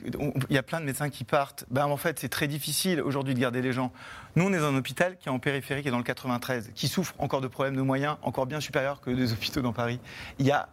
[0.49, 1.65] il y a plein de médecins qui partent.
[1.71, 3.93] Ben, en fait, c'est très difficile aujourd'hui de garder les gens.
[4.37, 6.71] Nous, on est dans un hôpital qui est en périphérie, qui est dans le 93,
[6.75, 10.01] qui souffre encore de problèmes de moyens encore bien supérieurs que des hôpitaux dans Paris.
[10.39, 10.69] Il y a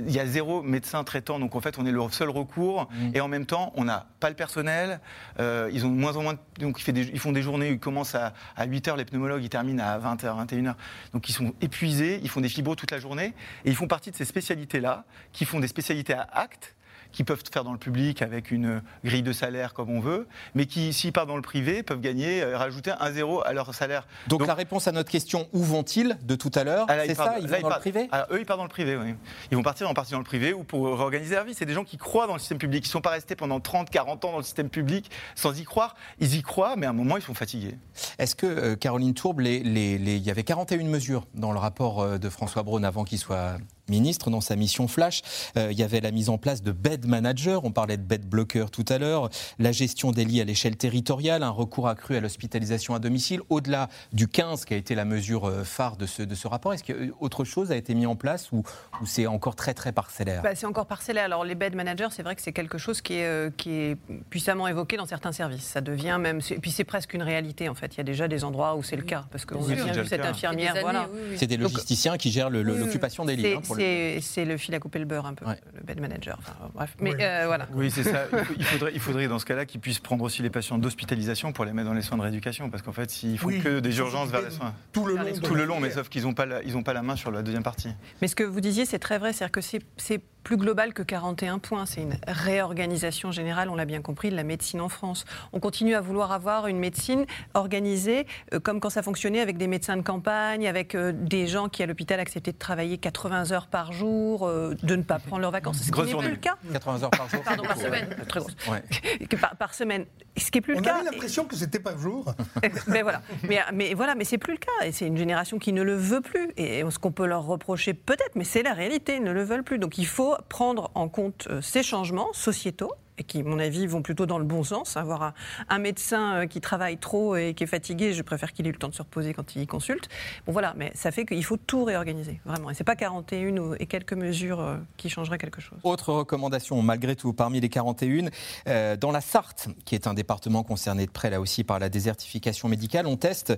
[0.00, 3.10] il y a zéro médecin traitant, donc en fait on est le seul recours, mmh.
[3.14, 5.00] et en même temps on n'a pas le personnel,
[5.40, 8.96] euh, ils ont moins en moins, donc ils, font des journées, ils commencent à, 8h,
[8.96, 10.74] les pneumologues ils terminent à 20h, 21h,
[11.12, 14.10] donc ils sont épuisés, ils font des fibros toute la journée, et ils font partie
[14.10, 16.75] de ces spécialités-là, qui font des spécialités à acte,
[17.16, 20.66] qui peuvent faire dans le public avec une grille de salaire comme on veut, mais
[20.66, 24.06] qui, s'ils partent dans le privé, peuvent gagner, euh, rajouter un zéro à leur salaire.
[24.28, 27.36] Donc, la réponse à notre question, où vont-ils de tout à l'heure ah, C'est ça,
[27.40, 28.08] ils vont dans le privé?
[28.12, 29.14] Ah, Eux, ils partent dans le privé, oui.
[29.50, 31.54] Ils vont partir en partie dans le privé ou pour réorganiser leur vie.
[31.54, 32.84] C'est des gens qui croient dans le système public.
[32.84, 35.64] Ils ne sont pas restés pendant 30, 40 ans dans le système public sans y
[35.64, 35.96] croire.
[36.20, 37.78] Ils y croient, mais à un moment, ils sont fatigués.
[38.18, 42.28] Est-ce que, euh, Caroline Tourbe, il y avait 41 mesures dans le rapport euh, de
[42.28, 43.56] François Braun avant qu'il soit
[43.88, 45.22] ministre dans sa mission flash.
[45.56, 48.26] Euh, il y avait la mise en place de bed managers, on parlait de bed
[48.28, 52.20] bloqueurs tout à l'heure, la gestion des lits à l'échelle territoriale, un recours accru à
[52.20, 56.22] l'hospitalisation à domicile, au-delà du 15 qui a été la mesure euh, phare de ce,
[56.22, 56.74] de ce rapport.
[56.74, 58.62] Est-ce qu'autre chose a été mis en place ou,
[59.00, 60.42] ou c'est encore très très parcellaire?
[60.42, 61.24] Bah, C'est encore parcellaire.
[61.24, 63.96] Alors les bed managers, c'est vrai que c'est quelque chose qui est, euh, qui est
[64.30, 65.64] puissamment évoqué dans certains services.
[65.64, 67.94] Ça devient même, et puis c'est presque une réalité en fait.
[67.94, 70.06] Il y a déjà des endroits où c'est le cas parce qu'on oui, a vu
[70.06, 70.74] cette infirmière.
[70.80, 71.08] Voilà.
[71.36, 73.46] C'est des logisticiens qui gèrent l'occupation des lits.
[73.54, 76.38] Hein, c'est le fil à couper le beurre un peu, le bed manager.
[76.74, 77.66] bref, mais euh, voilà.
[77.74, 78.24] Oui, c'est ça.
[78.58, 81.64] Il faudrait, il faudrait dans ce cas-là qu'ils puissent prendre aussi les patients d'hospitalisation pour
[81.64, 84.30] les mettre dans les soins de rééducation, parce qu'en fait, s'ils font que des urgences
[84.30, 86.62] vers les soins, tout le long, tout le long, mais sauf qu'ils n'ont pas, la,
[86.62, 87.90] ils pas la main sur la deuxième partie.
[88.22, 91.58] Mais ce que vous disiez, c'est très vrai, c'est-à-dire que c'est plus global que 41
[91.58, 91.86] points.
[91.86, 95.24] C'est une réorganisation générale, on l'a bien compris, de la médecine en France.
[95.52, 99.66] On continue à vouloir avoir une médecine organisée euh, comme quand ça fonctionnait avec des
[99.66, 103.66] médecins de campagne, avec euh, des gens qui à l'hôpital acceptaient de travailler 80 heures
[103.66, 105.82] par jour, euh, de ne pas prendre leurs vacances.
[105.82, 106.56] Ce qui n'est plus le cas.
[106.72, 107.42] 80 heures par jour.
[107.42, 108.08] Pardon, par semaine.
[108.28, 108.54] Très grosse.
[109.58, 110.06] par, semaine.
[110.36, 110.94] Ce qui est plus le cas.
[110.94, 112.32] On avait l'impression que c'était par jour.
[112.86, 113.20] mais voilà.
[113.48, 114.86] Mais, mais voilà, mais c'est plus le cas.
[114.86, 116.52] Et c'est une génération qui ne le veut plus.
[116.56, 119.16] Et ce qu'on peut leur reprocher, peut-être, mais c'est la réalité.
[119.16, 119.80] Ils ne le veulent plus.
[119.80, 123.86] Donc il faut prendre en compte euh, ces changements sociétaux et qui, à mon avis,
[123.86, 124.96] vont plutôt dans le bon sens.
[124.96, 125.34] Avoir
[125.68, 128.72] un, médecin euh, qui travaille trop et qui est fatigué, je préfère qu'il ait eu
[128.72, 130.08] le temps de se reposer quand il consulte.
[130.46, 132.70] Bon, voilà, mais ça fait qu'il faut tout réorganiser, vraiment.
[132.70, 135.78] Et c'est pas 41 et quelques mesures euh, qui changeraient quelque chose.
[135.82, 138.28] Autre recommandation, malgré tout, parmi les 41,
[138.68, 141.88] euh, dans la Sarthe, qui est un département concerné de près, là aussi, par la
[141.88, 143.54] désertification médicale, on teste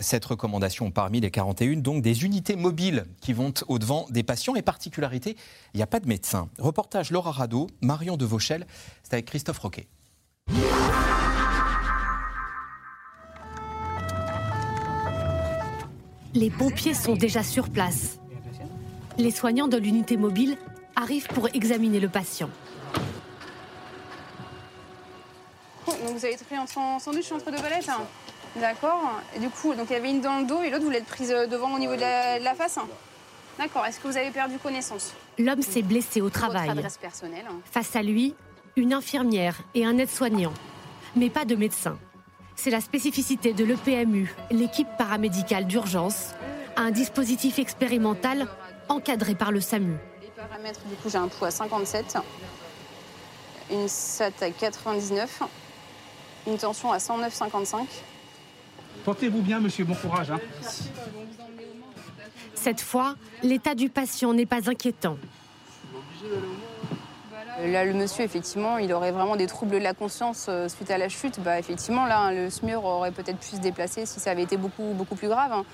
[0.00, 4.54] cette recommandation parmi les 41, donc des unités mobiles qui vont au-devant des patients.
[4.54, 5.36] Et particularité,
[5.74, 6.48] il n'y a pas de médecin.
[6.58, 8.16] Reportage Laura Rado, Marion
[8.46, 9.86] c'est avec Christophe Roquet.
[16.34, 18.18] Les pompiers sont déjà sur place.
[19.16, 20.58] Les soignants de l'unité mobile
[20.94, 22.50] arrivent pour examiner le patient.
[25.86, 26.66] vous avez été pris en
[26.98, 28.06] sandwich entre deux palettes hein
[28.56, 29.20] D'accord.
[29.34, 31.04] Et du coup, donc il y avait une dans le dos et l'autre, vous l'êtes
[31.04, 32.78] prise euh, devant au niveau de la, face
[33.58, 33.84] D'accord.
[33.84, 35.12] Est-ce que vous avez perdu connaissance?
[35.38, 36.82] L'homme s'est blessé au travail.
[37.00, 37.44] personnelle.
[37.70, 38.34] Face à lui,
[38.76, 40.52] une infirmière et un aide-soignant,
[41.14, 41.98] mais pas de médecin.
[42.54, 46.34] C'est la spécificité de l'EPMU, l'équipe paramédicale d'urgence,
[46.76, 48.48] un dispositif expérimental
[48.88, 49.96] encadré par le SAMU.
[50.22, 52.16] Les paramètres, du coup, j'ai un poids à 57,
[53.70, 55.42] une SAT à 99,
[56.46, 57.86] une tension à 109,55.
[59.04, 60.30] Portez-vous bien, monsieur, bon courage.
[60.30, 60.40] Hein.
[62.66, 65.18] Cette fois, l'état du patient n'est pas inquiétant.
[67.64, 70.98] Là, le monsieur, effectivement, il aurait vraiment des troubles de la conscience euh, suite à
[70.98, 71.38] la chute.
[71.38, 74.94] Bah, effectivement, là, le SMUR aurait peut-être pu se déplacer si ça avait été beaucoup,
[74.94, 75.52] beaucoup plus grave.
[75.52, 75.64] Hein.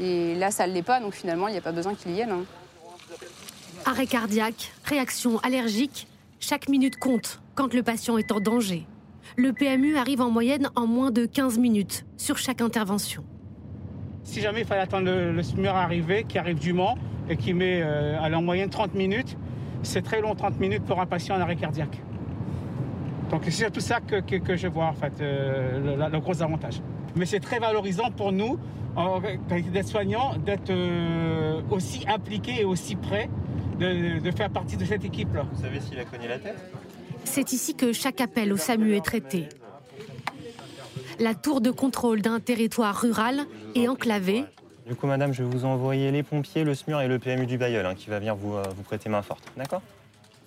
[0.00, 2.14] Et là, ça ne l'est pas, donc finalement, il n'y a pas besoin qu'il y
[2.14, 2.30] vienne.
[2.30, 2.44] Hein.
[3.84, 6.08] Arrêt cardiaque, réaction allergique,
[6.40, 8.86] chaque minute compte quand le patient est en danger.
[9.36, 13.22] Le PMU arrive en moyenne en moins de 15 minutes sur chaque intervention.
[14.26, 16.98] Si jamais il fallait attendre le, SMUR arriver, qui arrive du Mans
[17.30, 19.38] et qui met euh, en moyenne 30 minutes,
[19.84, 22.02] c'est très long, 30 minutes pour un patient en arrêt cardiaque.
[23.30, 26.82] Donc c'est tout ça que, je vois en fait, euh, le, gros avantage.
[27.14, 28.58] Mais c'est très valorisant pour nous,
[28.96, 33.30] en qualité d'être soignants, d'être euh, aussi impliqués et aussi prêts
[33.78, 35.44] de, faire partie de cette équipe-là.
[35.52, 36.58] Vous savez s'il a cogné la tête?
[37.22, 39.48] C'est ici que chaque appel au SAMU est traité.
[41.18, 44.44] La tour de contrôle d'un territoire rural est enclavée.
[44.86, 47.56] Du coup, madame, je vais vous envoyer les pompiers, le SMUR et le PMU du
[47.56, 49.42] Bayeul hein, qui va venir vous, euh, vous prêter main forte.
[49.56, 49.82] D'accord?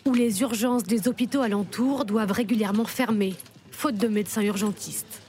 [0.05, 3.34] Où les urgences des hôpitaux alentours doivent régulièrement fermer,
[3.72, 5.22] faute de médecins urgentistes.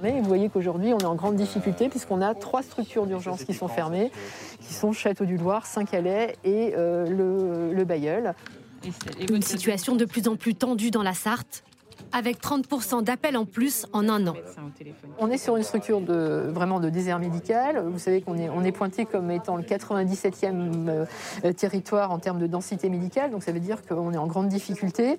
[0.00, 3.68] vous voyez qu'aujourd'hui, on est en grande difficulté puisqu'on a trois structures d'urgence qui sont
[3.68, 4.10] fermées,
[4.66, 8.34] qui sont Château-du-Loir, Saint-Calais et euh, le, le Bayeul.
[9.30, 11.62] Une situation de plus en plus tendue dans la Sarthe,
[12.12, 14.34] avec 30% d'appels en plus en un an.
[15.18, 17.84] On est sur une structure de, vraiment de désert médical.
[17.86, 21.06] Vous savez qu'on est, est pointé comme étant le 97e
[21.44, 24.48] euh, territoire en termes de densité médicale, donc ça veut dire qu'on est en grande
[24.48, 25.18] difficulté.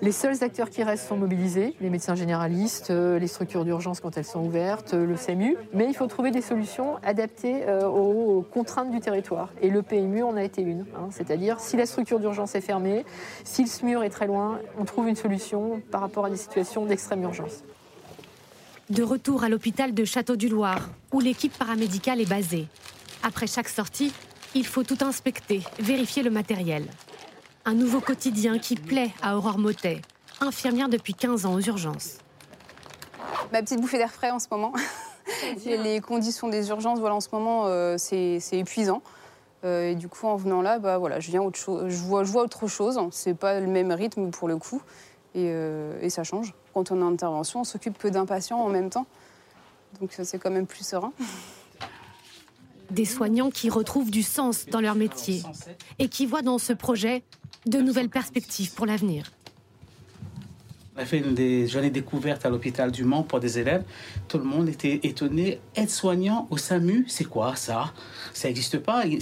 [0.00, 4.16] Les seuls acteurs qui restent sont mobilisés, les médecins généralistes, euh, les structures d'urgence quand
[4.16, 8.42] elles sont ouvertes, euh, le SAMU, mais il faut trouver des solutions adaptées euh, aux
[8.42, 9.48] contraintes du territoire.
[9.60, 10.86] Et le PMU en a été une.
[10.94, 11.08] Hein.
[11.10, 13.04] C'est-à-dire, si la structure d'urgence est fermée,
[13.42, 16.86] si le SMUR est très loin, on trouve une solution par rapport à des situations
[16.86, 17.64] d'extrême urgence.
[18.90, 22.66] De retour à l'hôpital de Château-du-Loir, où l'équipe paramédicale est basée.
[23.24, 24.12] Après chaque sortie,
[24.54, 26.84] il faut tout inspecter, vérifier le matériel.
[27.64, 30.00] Un nouveau quotidien qui plaît à Aurore Motet,
[30.40, 32.18] infirmière depuis 15 ans aux urgences.
[33.52, 34.72] Ma petite bouffée d'air frais en ce moment.
[35.64, 39.02] les conditions des urgences, voilà, en ce moment, euh, c'est épuisant.
[39.64, 42.24] Euh, et du coup, en venant là, bah, voilà, je, viens autre chose, je, vois,
[42.24, 42.98] je vois autre chose.
[43.10, 44.80] C'est pas le même rythme pour le coup.
[45.34, 46.54] Et, euh, et ça change.
[46.72, 49.06] Quand on est en intervention, on s'occupe que d'un patient en même temps.
[50.00, 51.12] Donc c'est quand même plus serein.
[52.90, 55.42] Des soignants qui retrouvent du sens dans leur métier
[55.98, 57.22] et qui voient dans ce projet
[57.66, 59.30] de nouvelles perspectives pour l'avenir.
[60.98, 63.84] On a fait une des journées découvertes à l'hôpital du Mans pour des élèves.
[64.26, 65.60] Tout le monde était étonné.
[65.76, 67.92] Aide-soignant au SAMU, c'est quoi ça?
[68.32, 69.04] Ça n'existe pas.
[69.06, 69.20] Il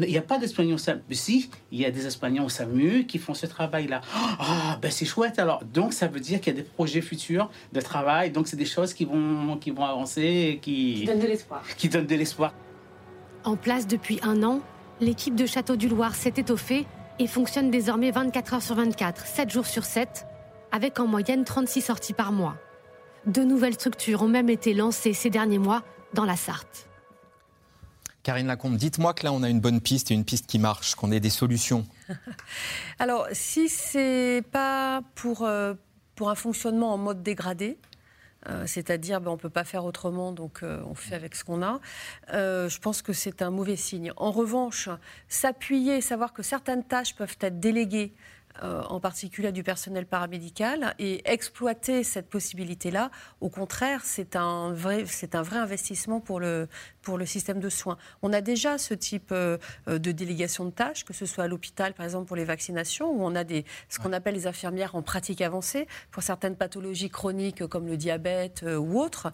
[0.00, 1.00] n'y a, pas d'aides-soignants au SAMU.
[1.12, 4.02] Si, il y a des aides-soignants au SAMU qui font ce travail-là.
[4.12, 5.64] Ah, ben c'est chouette alors.
[5.64, 8.30] Donc ça veut dire qu'il y a des projets futurs de travail.
[8.30, 10.58] Donc c'est des choses qui vont, qui vont avancer.
[10.60, 11.64] Qui, qui donnent de l'espoir.
[11.78, 12.52] Qui donnent de l'espoir.
[13.44, 14.60] En place depuis un an,
[15.00, 16.86] l'équipe de Château du Loir s'est étoffée
[17.18, 20.26] et fonctionne désormais 24 heures sur 24, 7 jours sur 7,
[20.72, 22.56] avec en moyenne 36 sorties par mois.
[23.26, 25.82] De nouvelles structures ont même été lancées ces derniers mois
[26.14, 26.88] dans la Sarthe.
[28.22, 30.94] Karine Lacombe, dites-moi que là on a une bonne piste et une piste qui marche,
[30.94, 31.86] qu'on ait des solutions.
[32.98, 35.74] Alors, si c'est pas pour, euh,
[36.14, 37.76] pour un fonctionnement en mode dégradé,
[38.48, 41.44] euh, c'est-à-dire ben, on ne peut pas faire autrement, donc euh, on fait avec ce
[41.44, 41.80] qu'on a.
[42.32, 44.12] Euh, je pense que c'est un mauvais signe.
[44.16, 44.88] En revanche,
[45.28, 48.14] s'appuyer, savoir que certaines tâches peuvent être déléguées
[48.62, 55.04] euh, en particulier du personnel paramédical, et exploiter cette possibilité-là, au contraire, c'est un vrai,
[55.06, 56.68] c'est un vrai investissement pour le,
[57.02, 57.98] pour le système de soins.
[58.22, 61.94] On a déjà ce type euh, de délégation de tâches, que ce soit à l'hôpital,
[61.94, 65.02] par exemple, pour les vaccinations, où on a des, ce qu'on appelle les infirmières en
[65.02, 69.32] pratique avancée, pour certaines pathologies chroniques comme le diabète euh, ou autres.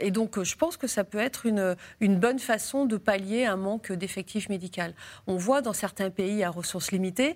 [0.00, 3.56] et donc, je pense que ça peut être une, une bonne façon de pallier un
[3.56, 4.70] manque d'effectifs médicaux.
[5.26, 7.34] On voit dans certains pays à ressources limitées,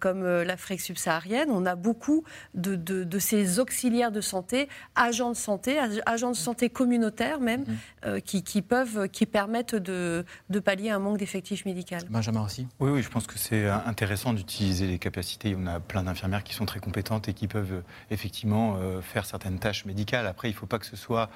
[0.00, 2.24] comme l'Afrique subsaharienne, on a beaucoup
[2.54, 7.76] de, ces auxiliaires de santé, agents de santé, agents de santé communautaires même, mhm.
[8.06, 10.24] euh, qui, peuvent, qui permettent de,
[10.64, 11.96] pallier un manque d'effectifs médicaux.
[12.08, 15.54] Benjamin aussi Oui, oui, je pense que c'est intéressant d'utiliser les capacités.
[15.58, 19.26] On a plein d'infirmières qui sont très compétentes et qui peuvent euh, effectivement euh, faire
[19.26, 20.26] certaines tâches médicales.
[20.26, 21.30] Après, il ne faut pas que ce soit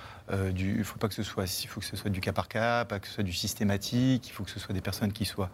[0.53, 2.49] du, il faut pas que ce soit, il faut que ce soit du cas par
[2.49, 4.29] cas, pas que ce soit du systématique.
[4.29, 5.51] Il faut que ce soit des personnes qui soient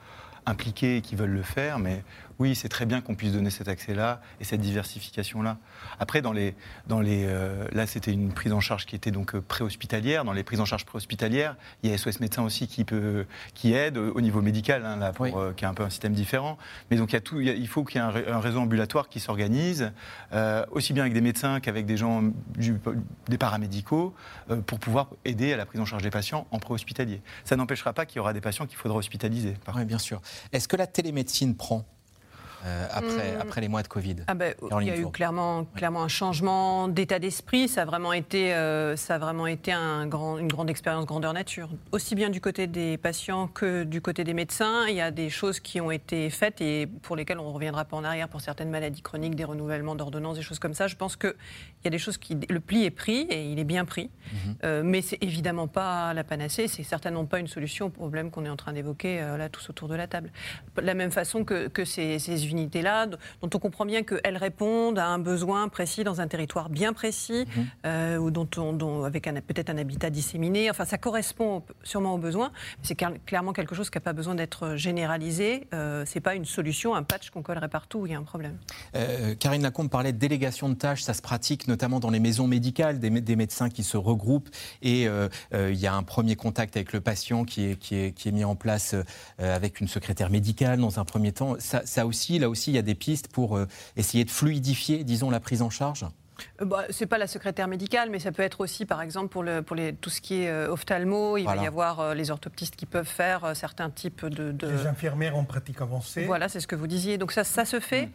[0.47, 2.05] impliqués et qui veulent le faire, mais
[2.39, 5.59] oui, c'est très bien qu'on puisse donner cet accès-là et cette diversification-là.
[6.01, 6.55] Après, dans les,
[6.87, 10.25] dans les, euh, là, c'était une prise en charge qui était donc euh, préhospitalière.
[10.25, 13.73] Dans les prises en charge préhospitalières, il y a SOS médecin aussi qui peut, qui
[13.73, 16.59] aide au niveau médical, hein, là, euh, qui est un peu un système différent.
[16.91, 19.21] Mais donc, il, y a tout, il, faut qu'il y ait un, réseau ambulatoire qui
[19.21, 19.93] s'organise,
[20.71, 22.23] aussi bien avec des médecins qu'avec des gens,
[23.29, 24.15] des paramédicaux,
[24.67, 27.23] pour pouvoir aider à la prise en charge des patients en préhospitalier.
[27.45, 29.55] Ça n'empêchera pas qu'il y aura des patients qu'il faudra hospitaliser.
[29.75, 30.21] Oui, bien sûr.
[30.53, 31.85] Est-ce que la télémédecine prend?
[32.65, 33.41] Euh, après, hmm.
[33.41, 36.89] après les mois de Covid ah ben, Il y a eu clairement, clairement un changement
[36.89, 37.69] d'état d'esprit.
[37.69, 41.35] Ça a vraiment été, euh, ça a vraiment été un grand, une grande expérience grandeur
[41.35, 41.69] nature.
[41.93, 44.87] Aussi bien du côté des patients que du côté des médecins.
[44.89, 47.85] Il y a des choses qui ont été faites et pour lesquelles on ne reviendra
[47.85, 50.87] pas en arrière pour certaines maladies chroniques, des renouvellements d'ordonnances, des choses comme ça.
[50.87, 51.35] Je pense qu'il
[51.85, 52.39] y a des choses qui.
[52.49, 54.11] Le pli est pris et il est bien pris.
[54.33, 54.55] Mhm.
[54.65, 56.67] Euh, mais c'est évidemment pas la panacée.
[56.69, 59.89] C'est certainement pas une solution au problème qu'on est en train d'évoquer là tous autour
[59.89, 60.31] de la table.
[60.77, 64.99] De la même façon que, que ces, ces unités-là, dont on comprend bien qu'elles répondent
[64.99, 67.67] à un besoin précis dans un territoire bien précis, Mhm.
[67.87, 70.71] euh, ou dont on, dont- avec peut-être un habitat disséminé.
[70.71, 72.53] Enfin, ça correspond sûrement aux besoins.
[72.83, 75.67] C'est cla- clairement quelque chose qui n'a pas besoin d'être généralisé.
[75.75, 78.23] Euh, c'est pas une solution, un patch qu'on collerait partout où il y a un
[78.23, 78.57] problème.
[78.97, 82.47] Euh, Karine Lacombe parlait de délégation de tâches, ça se pratique notamment dans les maisons
[82.47, 84.49] médicales, des, des médecins qui se regroupent
[84.83, 87.97] et euh, euh, il y a un premier contact avec le patient qui est, qui
[87.97, 91.57] est, qui est mis en place euh, avec une secrétaire médicale dans un premier temps.
[91.59, 93.67] Ça, ça aussi, là aussi, il y a des pistes pour euh,
[93.97, 96.05] essayer de fluidifier, disons, la prise en charge
[96.61, 99.43] Euh, bah, c'est pas la secrétaire médicale, mais ça peut être aussi, par exemple, pour,
[99.43, 101.37] le, pour les, tout ce qui est euh, ophtalmo.
[101.39, 101.61] Il Voilà.
[101.61, 104.53] va y avoir euh, les orthoptistes qui peuvent faire euh, certains types de.
[104.53, 106.25] de- Les infirmières en pratique avancée.
[106.27, 107.19] Voilà, c'est ce que vous disiez.
[107.19, 108.11] Donc ça, ça se fait.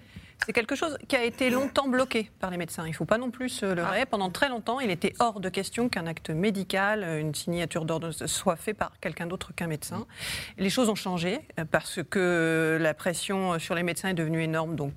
[0.46, 2.86] C'est quelque chose qui a été longtemps bloqué par les médecins.
[2.86, 4.06] Il ne faut pas non plus se leurrer.
[4.06, 8.12] Pendant très longtemps, il était hors de question qu'un acte médical, euh, une signature d'ordre
[8.12, 10.06] soit fait par quelqu'un d'autre qu'un médecin.
[10.58, 14.76] Les choses ont changé euh, parce que la pression sur les médecins est devenue énorme.
[14.76, 14.94] Donc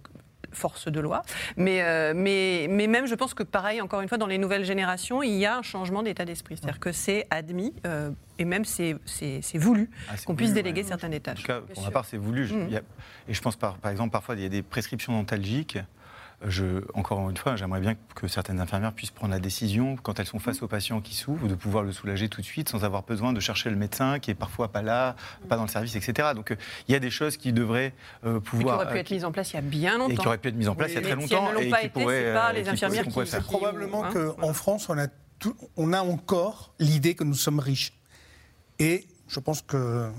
[0.53, 1.23] force de loi.
[1.57, 4.65] Mais, euh, mais, mais même, je pense que pareil, encore une fois, dans les nouvelles
[4.65, 6.57] générations, il y a un changement d'état d'esprit.
[6.57, 10.83] C'est-à-dire que c'est admis, euh, et même c'est c'est- c'est voulu, Ah, qu'on puisse déléguer
[10.83, 10.89] ouais.
[10.89, 11.41] certaines des En tâches.
[11.41, 12.47] tout cas, pour ma part, c'est voulu.
[12.47, 12.83] Je- il y a-
[13.29, 15.79] et je pense, par, par exemple, parfois, il y a des prescriptions dentalgiques.
[16.49, 20.27] Je, encore une fois, j'aimerais bien que certaines infirmières puissent prendre la décision, quand elles
[20.27, 23.05] sont face au patient qui souffre, de pouvoir le soulager tout de suite sans avoir
[23.05, 25.15] besoin de chercher le médecin qui est parfois pas là,
[25.49, 26.31] pas dans le service, etc.
[26.35, 26.57] Donc euh,
[26.89, 28.77] il y a des choses qui devraient euh, Et qui pouvoir.
[28.77, 30.13] auraient pu euh, être mises en place il y a bien longtemps.
[30.13, 31.59] et qui auraient pu être mises en place il y a très si longtemps elles
[31.59, 33.39] ne l'ont pas qui été, pourraient, c'est pas euh, les qui- infirmières qui, faire.
[33.39, 34.11] qui- Probablement hein.
[34.41, 35.07] qu'en France, on a,
[35.39, 37.93] tout- on a encore l'idée que nous sommes riches.
[38.81, 40.11] Et je pense que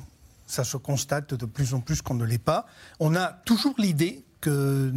[0.47, 2.65] ça se constate de plus en plus qu'on ne l'est pas.
[2.99, 4.91] On a toujours l'idée que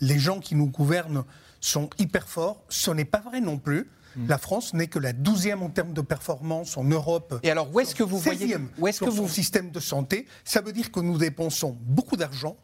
[0.00, 1.24] les gens qui nous gouvernent
[1.60, 2.62] sont hyper forts.
[2.68, 3.88] Ce n'est pas vrai non plus.
[4.26, 7.38] La France n'est que la 12e en termes de performance en Europe.
[7.44, 10.26] Et alors, où est-ce que vous voyez 16e où est-ce que vous- système de santé
[10.44, 12.56] Ça veut dire que nous dépensons beaucoup d'argent,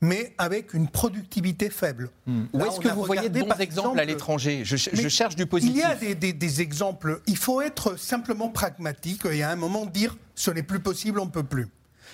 [0.00, 2.08] mais avec une productivité faible.
[2.28, 4.62] Où Là, est-ce que vous voyez de regardé, bons exemples à l'étranger?
[4.64, 4.76] Je,
[5.08, 5.76] cherche du Il positif.
[5.76, 7.20] y a des, des- des exemples.
[7.26, 11.26] Il faut être simplement pragmatique et à un moment dire ce n'est plus possible, on
[11.26, 11.66] ne peut plus.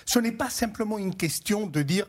[0.05, 2.07] Ce n'est pas simplement une question de dire,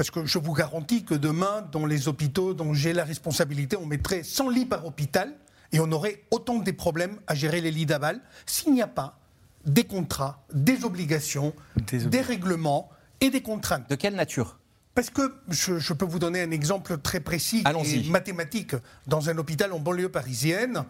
[0.00, 3.84] parce que je vous garantis que demain, dans les hôpitaux dont j'ai la responsabilité, on
[3.84, 5.34] mettrait 100 lits par hôpital
[5.72, 9.18] et on aurait autant des problèmes à gérer les lits d'aval s'il n'y a pas
[9.66, 12.88] des contrats, des obligations, des, règlements
[13.20, 13.90] et des contraintes.
[13.90, 14.58] De quelle nature?
[14.94, 18.74] Parce que je, je peux vous donner un exemple très précis et mathématique.
[19.06, 20.82] Dans un hôpital en banlieue parisienne,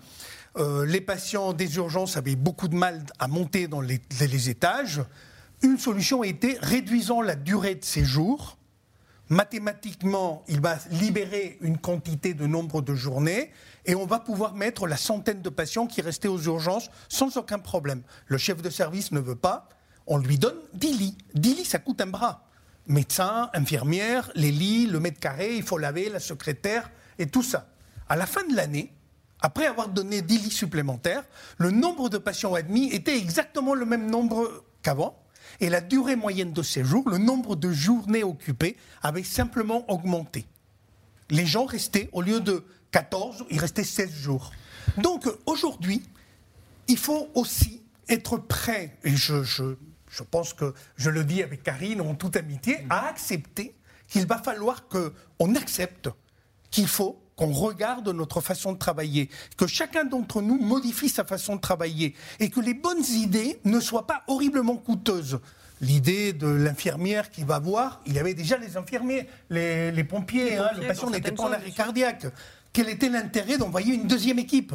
[0.57, 4.51] euh, les patients des urgences avaient beaucoup de mal à monter dans les, les- les
[4.51, 5.03] étages.
[5.63, 8.57] Une solution a été réduisant la durée de séjour.
[9.31, 13.53] Mathématiquement, il va libérer une quantité de nombre de journées
[13.87, 17.61] et on va pouvoir mettre la centaine de patients qui restaient aux urgences sans aucun
[17.61, 18.03] problème.
[18.27, 19.69] Le chef de service ne veut pas,
[20.09, 21.19] on lui donne 10 lits.
[21.35, 22.49] 10 lits, ça coûte un bras.
[22.89, 27.69] Médecin, infirmière, les lits, le mètre carré, il faut laver, la secrétaire et tout ça.
[28.09, 28.93] À la fin de l'année,
[29.43, 31.23] après avoir donné 10 lits supplémentaires,
[31.57, 35.23] le nombre de patients admis était exactement le même nombre qu'avant.
[35.61, 40.47] Et la durée moyenne de séjour, le nombre de journées occupées, avait simplement augmenté.
[41.29, 44.53] Les gens restaient, au lieu de 14, ils restaient 16 jours.
[44.97, 46.03] Donc aujourd'hui,
[46.89, 49.75] il faut aussi être prêt, et je,
[50.31, 53.75] pense que je le dis avec Karine en toute amitié, à accepter
[54.09, 56.09] qu'il va falloir qu'on accepte
[56.71, 61.57] qu'il faut qu'on regarde notre façon de travailler, que chacun d'entre nous modifie sa façon
[61.57, 65.41] de travailler et que les bonnes idées ne soient pas horriblement coûteuses.
[65.81, 70.51] L'idée de l'infirmière qui va voir, il y avait déjà les infirmiers, les, les pompiers,
[70.51, 72.27] Les hein, pompiers, le patient n'était pas en arrêt cardiaque.
[72.75, 74.75] Quel était l'intérêt d'envoyer une deuxième équipe?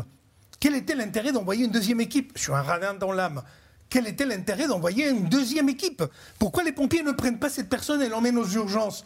[0.60, 2.32] Quel était l'intérêt d'envoyer une deuxième équipe?
[2.36, 3.44] Je suis un radin dans l'âme.
[3.90, 6.02] Quel était l'intérêt d'envoyer une deuxième équipe?
[6.40, 8.02] Pourquoi les pompiers ne prennent pas cette personne?
[8.02, 9.06] Et l'emmènent aux urgences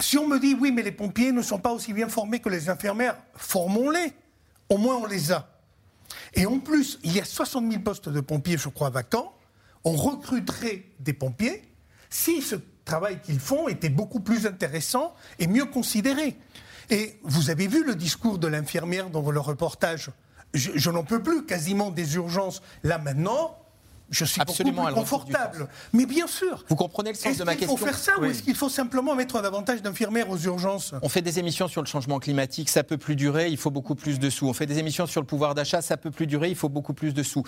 [0.00, 2.48] Si on me dit oui, mais les pompiers ne sont pas aussi bien formés que
[2.48, 4.12] les infirmières, formons-les.
[4.68, 5.48] Au moins, on les a.
[6.34, 9.32] Et en plus, il y a 60 000 postes de pompiers, je crois, vacants.
[9.84, 11.62] On recruterait des pompiers
[12.10, 16.36] si ce travail qu'ils font était beaucoup plus intéressant et mieux considéré.
[16.90, 20.10] Et vous avez vu le discours de l'infirmière dans le reportage?
[20.54, 22.62] Je, je n'en peux plus quasiment des urgences.
[22.82, 23.56] Là maintenant,
[24.14, 25.68] je suis Absolument, beaucoup plus confortable.
[25.92, 26.64] Mais bien sûr.
[26.68, 28.54] Vous comprenez le sens Est-ce de ma qu'il question faut faire ça ou est-ce qu'il
[28.54, 30.94] faut simplement mettre davantage d'infirmières aux urgences?
[31.02, 33.94] On fait des émissions sur le changement climatique, ça peut plus durer, il faut beaucoup
[33.94, 34.46] plus de sous.
[34.48, 36.94] On fait des émissions sur le pouvoir d'achat, ça peut plus durer, il faut beaucoup
[36.94, 37.42] plus de sous.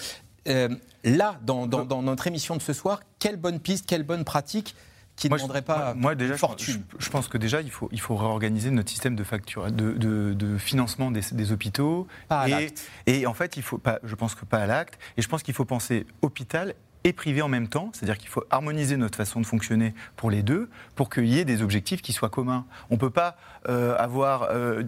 [0.49, 0.69] Euh,
[1.05, 4.75] là, dans, dans- dans notre émission de ce soir, quelle bonne piste, quelle bonne pratique
[5.17, 7.39] qui ne Moi, je- demanderait pas moi, moi, déjà, je- fortune Je, je pense que
[7.39, 11.23] déjà, il faut, il faut réorganiser notre système de facture, de, de- de financement des,
[11.33, 12.07] des hôpitaux.
[12.29, 12.91] Pas à et, l'acte.
[13.07, 14.99] et en fait, il faut pas, je pense que pas à l'acte.
[15.17, 16.75] Et je pense qu'il faut penser hôpital
[17.07, 17.90] et privé en même temps.
[17.92, 21.44] C'est-à-dire qu'il faut harmoniser notre façon de fonctionner pour les deux, pour qu'il y ait
[21.44, 22.66] des objectifs qui soient communs.
[22.90, 23.36] On ne peut pas
[23.68, 24.82] euh, avoir euh,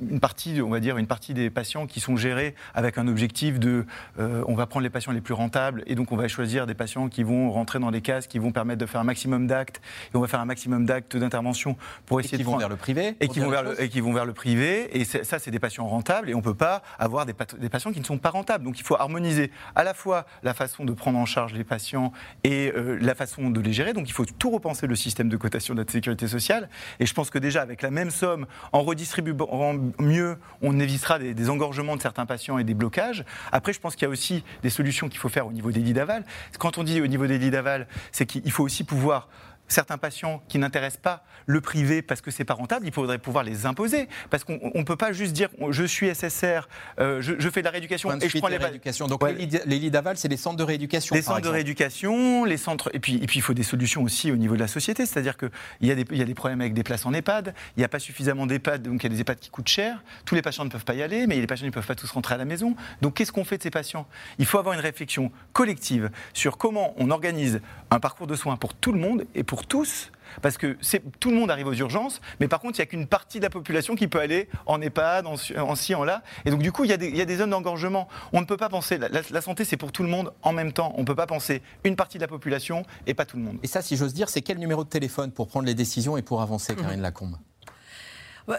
[0.00, 3.58] une partie, on va dire, une partie des patients qui sont gérés avec un objectif
[3.58, 3.86] de,
[4.18, 6.74] euh, on va prendre les patients les plus rentables et donc on va choisir des
[6.74, 9.80] patients qui vont rentrer dans des cases qui vont permettre de faire un maximum d'actes
[10.12, 12.68] et on va faire un maximum d'actes d'intervention pour essayer et qui de vont vers
[12.68, 15.38] le privé et qui vont vers le, et qui vont vers le privé et ça
[15.38, 18.18] c'est des patients rentables et on peut pas avoir des, des patients qui ne sont
[18.18, 18.64] pas rentables.
[18.64, 22.12] Donc il faut harmoniser à la fois la façon de prendre en charge les patients
[22.44, 23.92] et la façon de les gérer.
[23.92, 26.68] Donc il faut tout repenser le système de cotation de la sécurité sociale.
[27.00, 31.34] Et je pense que déjà avec la même somme, en redistribuant mieux, on évitera des,
[31.34, 33.24] des engorgements de certains patients et des blocages.
[33.50, 35.80] Après, je pense qu'il y a aussi des solutions qu'il faut faire au niveau des
[35.80, 36.24] lits d'aval.
[36.58, 39.28] Quand on dit au niveau des lits d'aval, c'est qu'il faut aussi pouvoir
[39.72, 43.44] certains patients qui n'intéressent pas le privé parce que c'est pas rentable, il faudrait pouvoir
[43.44, 44.08] les imposer.
[44.30, 46.68] Parce qu'on ne peut pas juste dire je suis SSR,
[47.00, 49.06] euh, je, je, fais de la rééducation et je prends les rééducation.
[49.06, 49.34] Donc ouais.
[49.34, 51.14] les lits d'aval, c'est les centres de rééducation.
[51.14, 51.52] Les centres exemple.
[51.52, 52.90] de rééducation, les centres.
[52.94, 55.06] Et puis, et puis il faut des solutions aussi au niveau de la société.
[55.06, 55.50] C'est-à-dire qu'il
[55.80, 57.84] y, a des, il y a des problèmes avec des places en EHPAD, il n'y
[57.84, 60.02] a pas suffisamment d'EHPAD, donc il y a des EHPAD qui coûtent cher.
[60.24, 62.10] Tous les patients ne peuvent pas y aller, mais les patients ne peuvent pas tous
[62.10, 62.76] rentrer à la maison.
[63.00, 64.06] Donc qu'est-ce qu'on fait de ces patients?
[64.38, 67.60] Il faut avoir une réflexion collective sur comment on organise
[67.92, 70.78] un parcours de soins pour tout le monde et pour tous parce que
[71.20, 73.44] tout le monde arrive aux urgences, mais par contre, il n'y a qu'une partie de
[73.44, 76.22] la population qui peut aller en EHPAD, en, en ci, en là.
[76.46, 78.08] Et donc, du coup, il y a des, il y a des zones d'engorgement.
[78.32, 80.94] On ne peut pas penser, la, santé, c'est pour tout le monde en même temps.
[80.96, 83.58] On ne peut pas penser une partie de la population et pas tout le monde.
[83.62, 86.22] Et ça, si j'ose dire, c'est quel numéro de téléphone pour prendre les décisions et
[86.22, 87.02] pour avancer, Karine mmh.
[87.02, 87.36] Lacombe?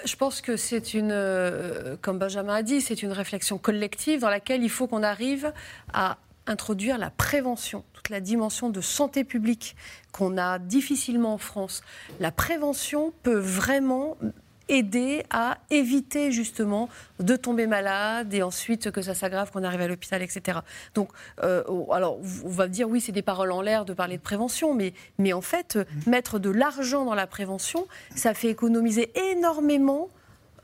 [0.06, 4.30] Je pense que c'est une, euh, comme Benjamin a dit, c'est une réflexion collective dans
[4.30, 5.52] laquelle il faut qu'on arrive
[5.92, 6.18] à
[6.48, 9.76] introduire la prévention, toute la dimension de santé publique
[10.12, 11.82] qu'on a difficilement en France.
[12.20, 14.18] La prévention peut vraiment
[14.70, 16.90] aider à éviter justement
[17.20, 20.60] de tomber malade et ensuite que ça s'aggrave, qu'on arrive à l'hôpital, etc.
[20.96, 21.10] Donc,
[21.44, 24.74] euh, alors, on va dire oui, c'est des paroles en l'air de parler de prévention,
[24.74, 25.78] mais, mais en fait,
[26.08, 30.10] mettre de l'argent dans la prévention, ça fait économiser énormément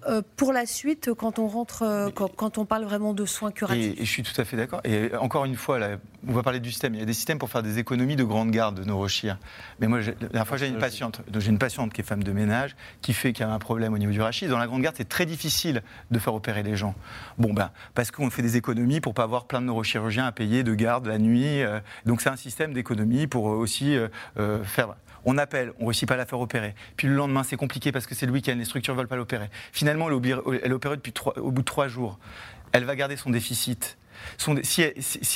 [0.07, 3.51] euh, pour la suite quand on rentre, euh, quand, quand, on parle vraiment de soins
[3.51, 3.97] curatifs.
[3.97, 4.81] Et, et je suis tout à fait d'accord.
[4.83, 5.97] Et encore une fois, là,
[6.27, 6.93] on va parler du système.
[6.93, 9.37] Il y a des systèmes pour faire des économies de grande garde de neurochir.
[9.79, 12.31] Mais moi, la dernière fois, j'ai une patiente, j'ai une patiente qui est femme de
[12.31, 14.47] ménage, qui fait qu'il y a un problème au niveau du rachis.
[14.47, 15.81] Dans la grande garde, c'est très difficile
[16.11, 16.95] de faire opérer les gens.
[17.37, 20.63] Bon ben, parce qu'on fait des économies pour pas avoir plein de neurochirurgiens à payer
[20.63, 21.61] de garde la nuit.
[21.61, 24.95] Euh, donc c'est un système d'économie pour aussi euh, faire
[25.26, 26.76] on appelle, on ne réussit pas à la faire opérer.
[26.95, 29.15] Puis le lendemain, c'est compliqué parce que c'est le week-end, les structures ne veulent pas
[29.15, 29.49] l'opérer.
[29.72, 32.20] Finalement, elle est opérée depuis au bout de trois jours.
[32.72, 33.97] Elle va garder son déficit.
[34.38, 34.82] Si,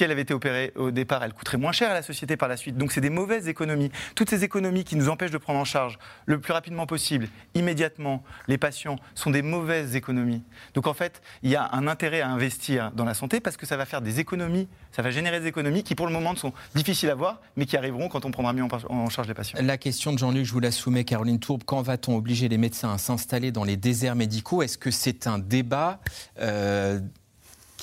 [0.04, 2.58] elle, avait été opérée au départ, elle coûterait moins cher à la société par la
[2.58, 2.78] suite.
[2.78, 3.92] Donc c'est des mauvaises économies.
[4.16, 8.24] Toutes ces économies qui nous empêchent de prendre en charge le plus rapidement possible, immédiatement,
[8.48, 10.44] les patients, sont des mauvaises économies.
[10.74, 13.66] Donc en fait, il y a un intérêt à investir dans la santé parce que
[13.66, 16.54] ça va faire des économies, ça va générer des économies qui pour le moment sont
[16.76, 19.60] difficiles à voir, mais qui arriveront quand on prendra mieux en charge les patients.
[19.62, 21.64] La question de Jean-Luc, je vous la soumets, Caroline Tourbe.
[21.66, 24.62] Quand va-t-on obliger les médecins à s'installer dans les déserts médicaux?
[24.62, 26.00] Est-ce que c'est un débat
[26.40, 27.00] euh,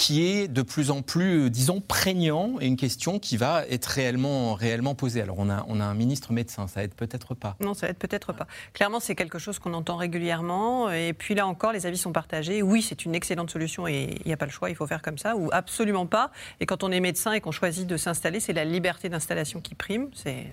[0.01, 3.85] qui est de plus en plus, euh, disons, prégnant et une question qui va être
[3.85, 5.21] réellement, réellement posée.
[5.21, 7.55] Alors, on a, on a un ministre médecin, ça aide peut-être pas.
[7.61, 8.47] Non, ça aide peut-être pas.
[8.73, 10.91] Clairement, c'est quelque chose qu'on entend régulièrement.
[10.91, 12.63] Et puis là encore, les avis sont partagés.
[12.63, 15.03] Oui, c'est une excellente solution et il n'y a pas le choix, il faut faire
[15.03, 16.31] comme ça, ou absolument pas.
[16.61, 19.75] Et quand on est médecin et qu'on choisit de s'installer, c'est la liberté d'installation qui
[19.75, 20.09] prime.
[20.15, 20.47] C'est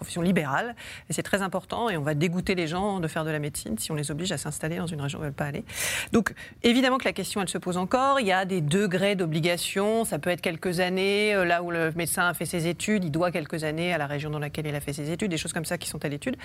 [0.00, 0.74] profession libérale.
[1.10, 1.90] Et c'est très important.
[1.90, 4.32] Et on va dégoûter les gens de faire de la médecine si on les oblige
[4.32, 5.64] à s'installer dans une région où ils ne veulent pas aller.
[6.12, 6.32] Donc,
[6.62, 8.18] évidemment que la question, elle se pose encore.
[8.18, 10.04] Il y a des degrés d'obligation.
[10.06, 11.34] Ça peut être quelques années.
[11.34, 14.06] Euh, là où le médecin a fait ses études, il doit quelques années à la
[14.06, 15.30] région dans laquelle il a fait ses études.
[15.30, 16.36] Des choses comme ça qui sont à l'étude.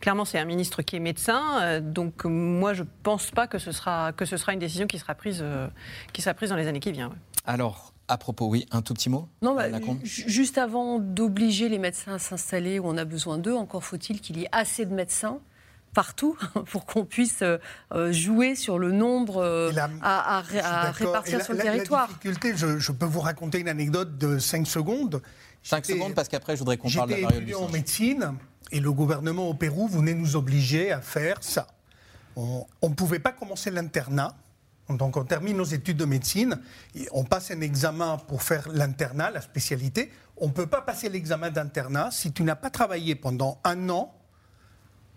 [0.00, 1.60] Clairement, c'est un ministre qui est médecin.
[1.60, 4.86] Euh, donc, moi, je ne pense pas que ce, sera, que ce sera une décision
[4.86, 5.68] qui sera prise, euh,
[6.14, 7.10] qui sera prise dans les années qui viennent.
[7.44, 9.66] Alors, à propos, oui, un tout petit mot Non, bah,
[10.02, 14.38] juste avant d'obliger les médecins à s'installer où on a besoin d'eux, encore faut-il qu'il
[14.38, 15.38] y ait assez de médecins
[15.94, 16.36] partout
[16.70, 19.72] pour qu'on puisse euh, jouer sur le nombre euh,
[20.02, 22.02] à, à, à répartir la, sur le la, territoire.
[22.02, 25.22] La difficulté, je, je, peux vous raconter une anecdote de 5 secondes.
[25.62, 28.34] 5 secondes parce qu'après je voudrais qu'on parle de la J'étais étudiant en médecine
[28.72, 31.66] et le gouvernement au Pérou venait nous obliger à faire ça.
[32.36, 34.34] On ne pouvait pas commencer l'internat
[34.98, 36.60] donc on termine nos études de médecine,
[37.12, 40.10] on passe un examen pour faire l'internat, la spécialité.
[40.36, 44.14] On ne peut pas passer l'examen d'internat si tu n'as pas travaillé pendant un an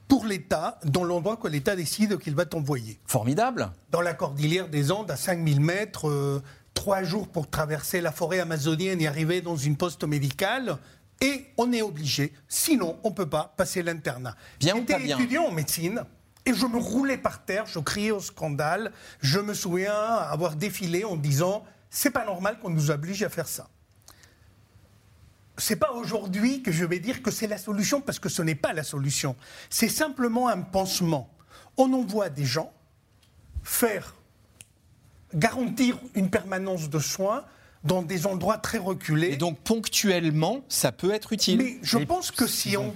[0.07, 2.99] pour l'État, dans l'endroit que l'État décide qu'il va t'envoyer.
[3.05, 3.71] Formidable.
[3.91, 8.39] Dans la cordillère des Andes, à 5000 mètres, euh, trois jours pour traverser la forêt
[8.39, 10.77] amazonienne et arriver dans une poste médicale.
[11.21, 14.35] Et on est obligé, sinon on ne peut pas passer l'internat.
[14.59, 16.03] Bien bien étudiant en médecine,
[16.45, 18.91] et je me roulais par terre, je criais au scandale.
[19.21, 23.47] Je me souviens avoir défilé en disant c'est pas normal qu'on nous oblige à faire
[23.47, 23.67] ça.
[25.57, 28.55] c'est pas aujourd'hui que je vais dire que c'est la solution parce que ce n'est
[28.55, 29.35] pas la solution.
[29.69, 31.29] C'est simplement un pansement.
[31.77, 32.73] On envoie des gens
[33.63, 34.15] faire
[35.33, 37.45] garantir une permanence de soins
[37.83, 39.29] dans des endroits très reculés.
[39.33, 41.57] Et donc ponctuellement, ça peut être utile.
[41.57, 42.93] Mais je pense que si on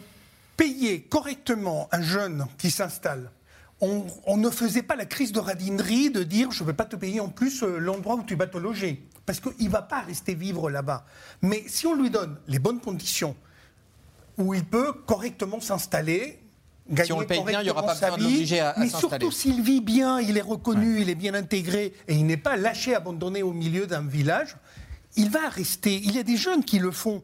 [0.57, 3.31] payait correctement un jeune qui s'installe,
[3.81, 6.85] on, on, ne faisait pas la crise de radinerie de dire je ne vais pas
[6.85, 9.05] te payer en plus euh, l'endroit où tu vas te loger.
[9.25, 11.05] Parce qu'il ne va pas rester vivre là-bas.
[11.41, 13.35] Mais si on lui donne les bonnes conditions,
[14.37, 16.39] où il peut correctement s'installer,
[17.03, 18.89] si on le paye bien, il n'y aura pas besoin de l'obliger à, à Mais
[18.89, 21.01] surtout s'il vit bien, il est reconnu, ouais.
[21.03, 24.55] il est bien intégré et il n'est pas lâché, abandonné au milieu d'un village,
[25.15, 25.95] il va rester.
[25.95, 27.23] Il y a des jeunes qui le font.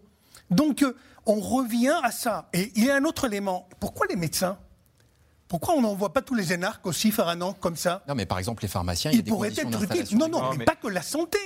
[0.52, 0.96] Donc euh,
[1.26, 2.50] on revient à ça.
[2.54, 3.68] Et il y a un autre élément.
[3.80, 4.58] Pourquoi les médecins
[5.48, 8.26] pourquoi on n'envoie pas tous les énarques aussi faire un an comme ça Non, mais
[8.26, 10.18] par exemple, les pharmaciens, il y a Ils pourraient être utiles.
[10.18, 11.38] Non, non, non, mais, mais, pas que la santé.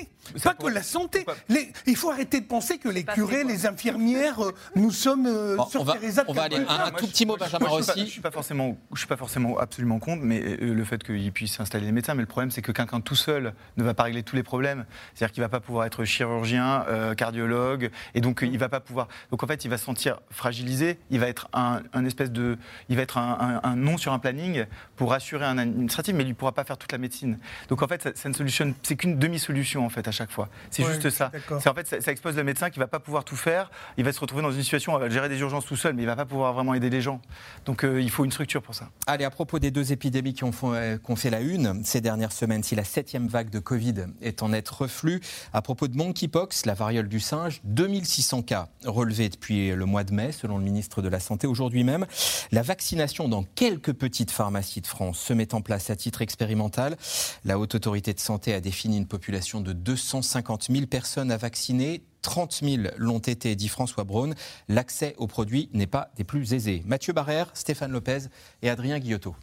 [0.41, 1.25] Pas que la santé.
[1.49, 5.57] Les, il faut arrêter de penser que les curés, les infirmières, euh, nous sommes euh,
[5.57, 7.91] bon, sur on va, Teresa on va aller un, un tout petit mot, Benjamin Rossi.
[7.95, 11.03] Je ne suis pas forcément, je suis pas forcément absolument contre, mais euh, le fait
[11.03, 12.13] qu'il puisse installer des médecins.
[12.13, 14.85] Mais le problème, c'est que quelqu'un tout seul ne va pas régler tous les problèmes.
[15.13, 18.69] C'est-à-dire qu'il ne va pas pouvoir être chirurgien, euh, cardiologue, et donc il ne va
[18.69, 19.09] pas pouvoir.
[19.31, 20.99] Donc en fait, il va se sentir fragilisé.
[21.09, 24.13] Il va être un, un espèce de, il va être un, un, un nom sur
[24.13, 24.65] un planning
[24.95, 27.37] pour assurer un administratif, mais il ne pourra pas faire toute la médecine.
[27.67, 30.49] Donc en fait, ça, ça ne solutionne, c'est qu'une demi-solution en fait à chaque fois.
[30.71, 31.31] C'est Ouais, juste ça.
[31.59, 33.69] C'est en fait, ça, ça expose le médecin qui va pas pouvoir tout faire.
[33.97, 35.93] Il va se retrouver dans une situation, où il va gérer des urgences tout seul,
[35.93, 37.21] mais il va pas pouvoir vraiment aider les gens.
[37.65, 38.89] Donc euh, il faut une structure pour ça.
[39.07, 41.83] Allez, à propos des deux épidémies qui ont, fait, euh, qui ont fait la une
[41.83, 45.21] ces dernières semaines, si la septième vague de Covid est en net reflux,
[45.53, 50.13] à propos de monkeypox, la variole du singe, 2600 cas relevés depuis le mois de
[50.13, 51.47] mai, selon le ministre de la Santé.
[51.47, 52.05] Aujourd'hui même,
[52.51, 53.43] la vaccination dans
[53.79, 56.97] quelques petites pharmacies de France se met en place à titre expérimental.
[57.45, 62.03] La Haute Autorité de Santé a défini une population de 250 000 personnes à vacciner.
[62.21, 64.33] 30 000 l'ont été, dit François Braun.
[64.67, 66.83] L'accès aux produits n'est pas des plus aisés.
[66.85, 68.27] Mathieu Barrère, Stéphane Lopez
[68.61, 69.35] et Adrien Guillotot.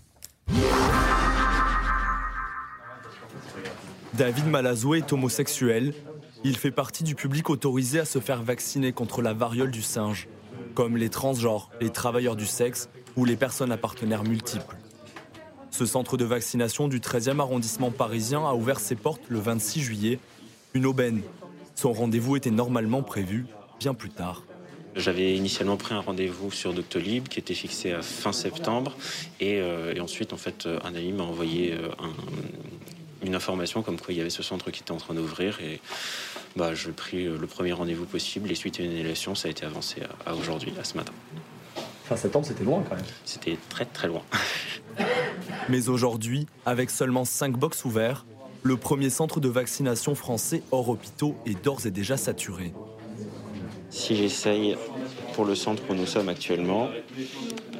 [4.12, 5.94] David Malazo est homosexuel.
[6.44, 10.28] Il fait partie du public autorisé à se faire vacciner contre la variole du singe,
[10.74, 14.76] comme les transgenres, les travailleurs du sexe ou les personnes à partenaires multiples.
[15.70, 20.18] Ce centre de vaccination du 13e arrondissement parisien a ouvert ses portes le 26 juillet,
[20.74, 21.22] une aubaine.
[21.74, 23.46] Son rendez-vous était normalement prévu
[23.78, 24.42] bien plus tard.
[24.94, 28.96] J'avais initialement pris un rendez-vous sur Doctolib qui était fixé à fin septembre
[29.40, 32.12] et, euh, ensuite en fait un ami m'a envoyé euh, un,
[33.26, 35.80] une information comme quoi il y avait ce centre qui était en train d'ouvrir et
[36.56, 39.50] bah, j'ai pris euh, le premier rendez-vous possible et suite à une élection ça a
[39.50, 41.12] été avancé à aujourd'hui, à ce matin.
[42.08, 43.04] Fin septembre c'était loin quand même.
[43.24, 44.22] C'était très très loin.
[45.68, 48.24] Mais aujourd'hui, avec seulement 5 box ouverts,
[48.62, 52.72] le premier centre de vaccination français hors hôpitaux est d'ores et déjà saturé.
[53.90, 54.76] Si j'essaye
[55.34, 56.88] pour le centre où nous sommes actuellement,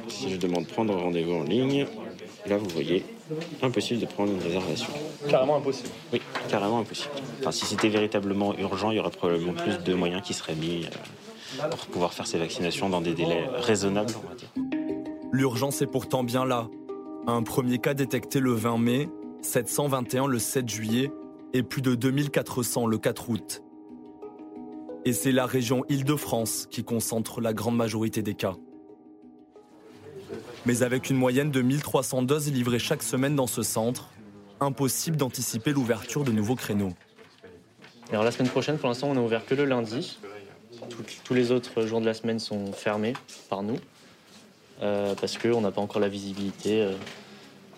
[0.07, 1.85] si je demande prendre rendez-vous en ligne,
[2.47, 3.05] là vous voyez,
[3.61, 4.89] impossible de prendre une réservation.
[5.29, 5.89] Carrément impossible.
[6.13, 7.13] Oui, carrément impossible.
[7.39, 10.85] Enfin, si c'était véritablement urgent, il y aurait probablement plus de moyens qui seraient mis
[10.85, 10.89] euh,
[11.69, 14.49] pour pouvoir faire ces vaccinations dans des délais raisonnables, on va dire.
[15.31, 16.67] L'urgence est pourtant bien là.
[17.27, 19.09] Un premier cas détecté le 20 mai,
[19.41, 21.11] 721 le 7 juillet
[21.53, 23.63] et plus de 2400 le 4 août.
[25.05, 28.55] Et c'est la région Île-de-France qui concentre la grande majorité des cas.
[30.65, 34.09] Mais avec une moyenne de 1300 doses livrées chaque semaine dans ce centre,
[34.59, 36.93] impossible d'anticiper l'ouverture de nouveaux créneaux.
[38.11, 40.17] Alors la semaine prochaine, pour l'instant, on n'a ouvert que le lundi.
[40.89, 43.13] Tout- tous les autres jours de la semaine sont fermés
[43.49, 43.77] par nous
[44.81, 46.93] euh, parce qu'on n'a pas encore la visibilité euh,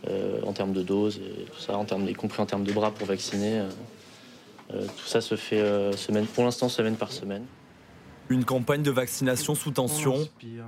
[0.10, 2.72] euh, en termes de doses, et tout ça, en termes, y compris en termes de
[2.74, 3.60] bras pour vacciner.
[3.60, 3.70] euh,
[4.74, 7.46] euh, tout ça se fait euh, semaine, pour l'instant semaine par semaine.
[8.30, 10.28] Une campagne de vaccination sous tension.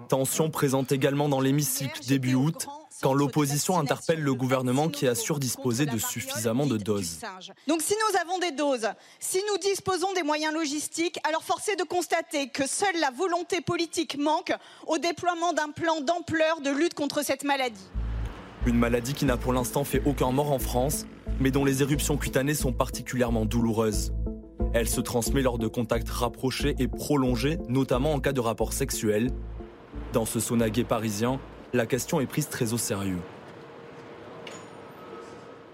[0.09, 2.67] Tension présente également dans l'hémicycle début août,
[3.01, 7.19] quand l'opposition interpelle le gouvernement qui assure disposer de suffisamment de doses.
[7.67, 8.87] Donc si nous avons des doses,
[9.19, 13.61] si nous disposons des moyens logistiques, alors force est de constater que seule la volonté
[13.61, 14.53] politique manque
[14.87, 17.89] au déploiement d'un plan d'ampleur de lutte contre cette maladie.
[18.65, 21.07] Une maladie qui n'a pour l'instant fait aucun mort en France,
[21.39, 24.13] mais dont les éruptions cutanées sont particulièrement douloureuses.
[24.73, 29.31] Elle se transmet lors de contacts rapprochés et prolongés, notamment en cas de rapport sexuel.
[30.13, 31.39] Dans ce gay parisien,
[31.73, 33.19] la question est prise très au sérieux.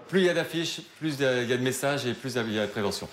[0.10, 2.60] Plus il y a d'affiches, plus il y a de messages et plus il y
[2.60, 3.08] a de prévention.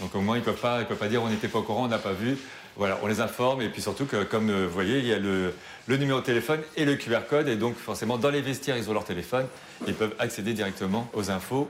[0.00, 1.62] Donc au moins, ils ne peuvent, pas- ils peuvent pas dire on n'était pas au
[1.62, 2.36] courant, on n'a pas vu.
[2.76, 5.18] Voilà, on les informe et puis surtout que, comme euh, vous voyez, il y a
[5.18, 5.54] le,
[5.86, 7.48] le numéro de téléphone et le QR code.
[7.48, 9.46] Et donc forcément, dans les vestiaires, ils ont leur téléphone.
[9.86, 11.68] Ils peuvent accéder directement aux infos.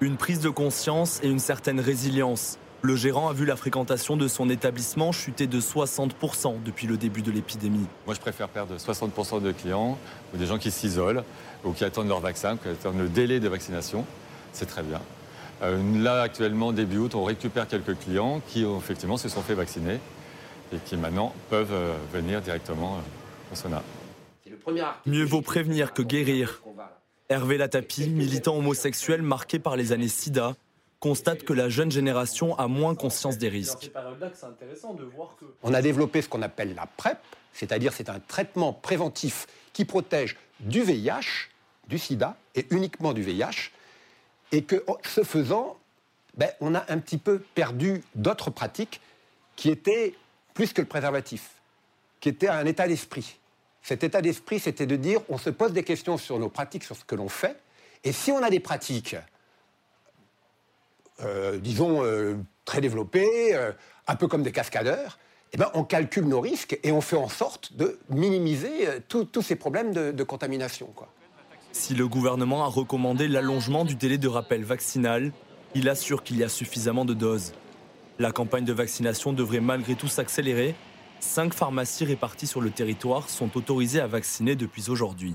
[0.00, 2.58] Une prise de conscience et une certaine résilience.
[2.84, 7.22] Le gérant a vu la fréquentation de son établissement chuter de 60% depuis le début
[7.22, 7.86] de l'épidémie.
[8.06, 9.96] Moi, je préfère perdre 60% de clients
[10.34, 11.22] ou des gens qui s'isolent
[11.62, 14.04] ou qui attendent leur vaccin, qui attendent le délai de vaccination.
[14.52, 15.00] C'est très bien.
[15.62, 20.00] Euh, là, actuellement, début août, on récupère quelques clients qui, effectivement, se sont fait vacciner
[20.72, 23.80] et qui maintenant peuvent euh, venir directement euh, au sauna.
[25.06, 26.62] Mieux vaut prévenir que guérir.
[27.28, 30.56] Hervé Latapi, militant homosexuel marqué par les années SIDA,
[31.02, 33.90] constate que la jeune génération a moins conscience des risques.
[35.64, 37.18] On a développé ce qu'on appelle la PrEP,
[37.52, 41.48] c'est-à-dire c'est un traitement préventif qui protège du VIH,
[41.88, 43.72] du sida et uniquement du VIH,
[44.52, 45.76] et que ce faisant,
[46.36, 49.00] ben, on a un petit peu perdu d'autres pratiques
[49.56, 50.14] qui étaient
[50.54, 51.50] plus que le préservatif,
[52.20, 53.40] qui étaient un état d'esprit.
[53.82, 56.94] Cet état d'esprit, c'était de dire on se pose des questions sur nos pratiques, sur
[56.94, 57.56] ce que l'on fait,
[58.04, 59.16] et si on a des pratiques
[61.20, 63.72] euh, disons, euh, très développés, euh,
[64.06, 65.18] un peu comme des cascadeurs,
[65.52, 69.54] eh ben, on calcule nos risques et on fait en sorte de minimiser tous ces
[69.54, 70.88] problèmes de, contamination.
[71.72, 75.30] Si le gouvernement a recommandé l'allongement du délai de rappel vaccinal,
[75.74, 77.52] il assure qu'il y a suffisamment de doses.
[78.18, 80.74] La campagne de vaccination devrait malgré tout s'accélérer.
[81.20, 85.34] Cinq pharmacies réparties sur le territoire sont autorisées à vacciner depuis aujourd'hui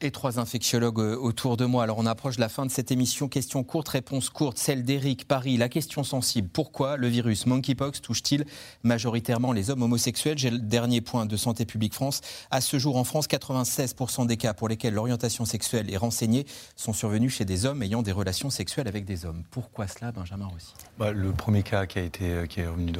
[0.00, 1.82] et trois infectiologues euh, autour de moi.
[1.82, 3.28] Alors on approche de la fin de cette émission.
[3.28, 4.56] Question courte, réponse courte.
[4.56, 5.56] Celle d'Éric Paris.
[5.56, 6.48] La question sensible.
[6.48, 8.44] Pourquoi le virus monkeypox touche-t-il
[8.84, 10.38] majoritairement les hommes homosexuels?
[10.38, 12.20] J'ai le dernier point de Santé publique France.
[12.52, 16.46] À ce jour en France, 96% des cas pour lesquels l'orientation sexuelle est renseignée
[16.76, 19.42] sont survenus chez des hommes ayant des relations sexuelles avec des hommes.
[19.50, 20.74] Pourquoi cela, Benjamin Rossi?
[20.98, 22.92] Bah, Le premier cas qui a été euh, qui est revenu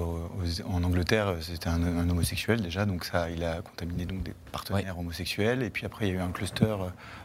[0.67, 4.99] en Angleterre, euh, c'était un, homosexuel déjà, donc ça, il a contaminé donc des partenaires
[4.99, 5.63] homosexuels.
[5.63, 6.77] Et puis après, il y a eu un cluster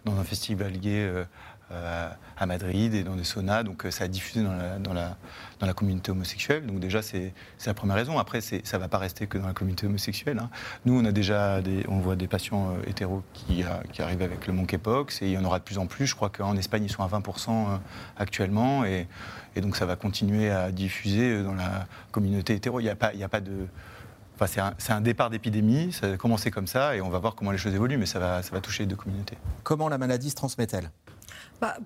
[0.06, 1.26] dans un festival lié
[1.74, 3.64] euh, à Madrid et dans des saunas.
[3.64, 5.16] Donc euh, ça a diffusé dans la, dans la,
[5.60, 6.66] dans la communauté homosexuelle.
[6.66, 7.34] Donc déjà, c'est
[7.66, 8.20] la première raison.
[8.20, 10.40] Après, ça ne va pas rester que dans la communauté homosexuelle.
[10.40, 10.50] Hein.
[10.86, 14.46] Nous, on a déjà des, on voit des patients euh, hétéros qui, qui, arrivent avec
[14.46, 16.06] le monkeypox et il y en aura de plus en plus.
[16.06, 17.80] Je crois qu'en Espagne, ils sont à 20%
[18.18, 18.84] actuellement.
[18.84, 19.08] Et,
[19.56, 22.80] donc ça va continuer à diffuser dans la communauté hétéro.
[22.80, 22.96] Il n'y a,
[23.26, 23.68] a pas de
[24.48, 27.58] c'est un, départ d'épidémie, ça a commencé comme ça et on va voir comment les
[27.58, 29.38] choses évoluent, mais ça va, ça va toucher les deux communautés.
[29.64, 30.90] Comment la maladie se transmet-elle?
[31.62, 31.78] Bah,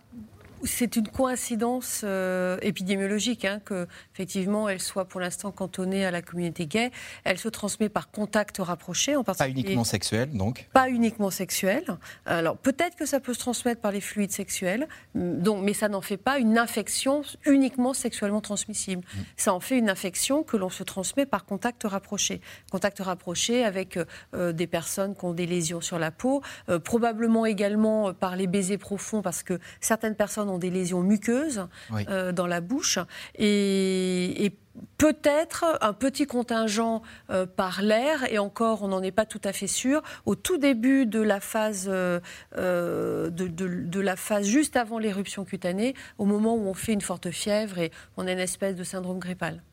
[0.68, 6.22] c'est une coïncidence euh, épidémiologique hein, que effectivement elle soit pour l'instant cantonnée à la
[6.22, 6.92] communauté gay.
[7.24, 9.54] Elle se transmet par contact rapproché, en particulier.
[9.54, 10.68] Pas uniquement sexuel, donc.
[10.74, 11.84] Pas uniquement sexuel.
[12.26, 16.02] Alors peut-être que ça peut se transmettre par les fluides sexuels, donc, mais ça n'en
[16.02, 19.02] fait pas une infection uniquement sexuellement transmissible.
[19.02, 19.20] Mm.
[19.38, 22.42] Ça en fait une infection que l'on se transmet par contact rapproché.
[22.72, 23.98] Contact rapproché avec
[24.34, 28.48] euh, des personnes qui ont des lésions sur la peau, euh, probablement également par les
[28.48, 31.68] baisers profonds parce que certaines personnes ont des lésions muqueuses
[32.10, 33.00] euh, dans la bouche
[33.38, 34.54] et,
[35.00, 37.02] peut-être un petit contingent
[37.32, 40.60] euh, par l'air, et encore on n'en est pas tout à fait sûr, au tout
[40.60, 42.20] début de la phase, euh,
[42.54, 47.80] de, la phase juste avant l'éruption cutanée, au moment où on fait une forte fièvre
[47.80, 49.64] et on a une espèce de syndrome grippal.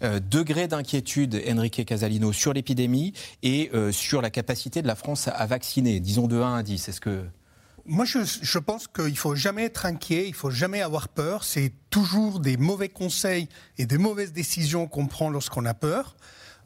[0.00, 3.12] degré d'inquiétude, Enrique Casalino, sur l'épidémie
[3.42, 6.88] et sur la capacité de la France à vacciner, disons de 1 à 10.
[6.88, 7.26] Est-ce que
[7.88, 11.44] moi, je, pense qu'il ne faut jamais être inquiet, il ne faut jamais avoir peur.
[11.44, 16.16] C'est toujours des mauvais conseils et des mauvaises décisions qu'on prend lorsqu'on a peur.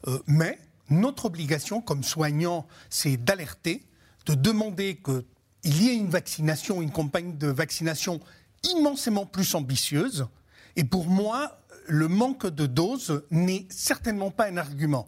[0.07, 0.57] Euh, mais
[0.89, 3.83] notre obligation comme soignant, c'est d'alerter,
[4.25, 8.19] de demander qu'il y ait une vaccination, une campagne de vaccination
[8.63, 10.27] immensément plus ambitieuse.
[10.75, 15.07] Et pour moi, le manque de doses n'est certainement pas un argument.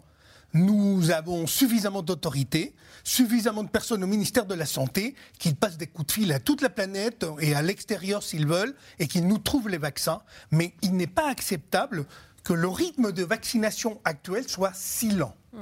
[0.54, 5.88] Nous avons suffisamment d'autorité, suffisamment de personnes au ministère de la Santé qui passent des
[5.88, 9.38] coups de fil à toute la planète et à l'extérieur s'ils veulent et qu'ils nous
[9.38, 10.22] trouvent les vaccins.
[10.52, 12.06] Mais il n'est pas acceptable
[12.44, 15.34] que le rythme de vaccination actuel soit si lent.
[15.52, 15.58] Mmh.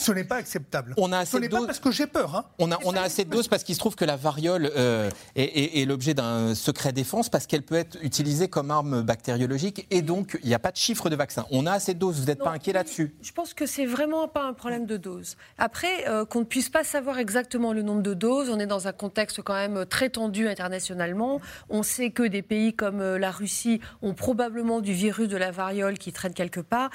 [0.00, 0.94] Ce n'est pas acceptable.
[0.96, 2.34] On a assez Ce n'est pas parce que j'ai peur.
[2.34, 2.44] Hein.
[2.58, 5.10] On a, on a assez de doses parce qu'il se trouve que la variole euh,
[5.36, 10.38] est, l'objet d'un secret défense parce qu'elle peut être utilisée comme arme bactériologique et donc
[10.42, 11.44] il n'y a pas de chiffre de vaccin.
[11.50, 13.14] On a assez de doses, vous n'êtes pas inquiet là-dessus?
[13.20, 15.36] Je pense que c'est vraiment pas un problème de dose.
[15.58, 18.88] Après, euh, qu'on ne puisse pas savoir exactement le nombre de doses, on est dans
[18.88, 21.42] un contexte quand même très tendu internationalement.
[21.68, 25.50] On sait que des pays comme euh, la Russie ont probablement du virus de la
[25.50, 26.90] variole qui traîne quelque part,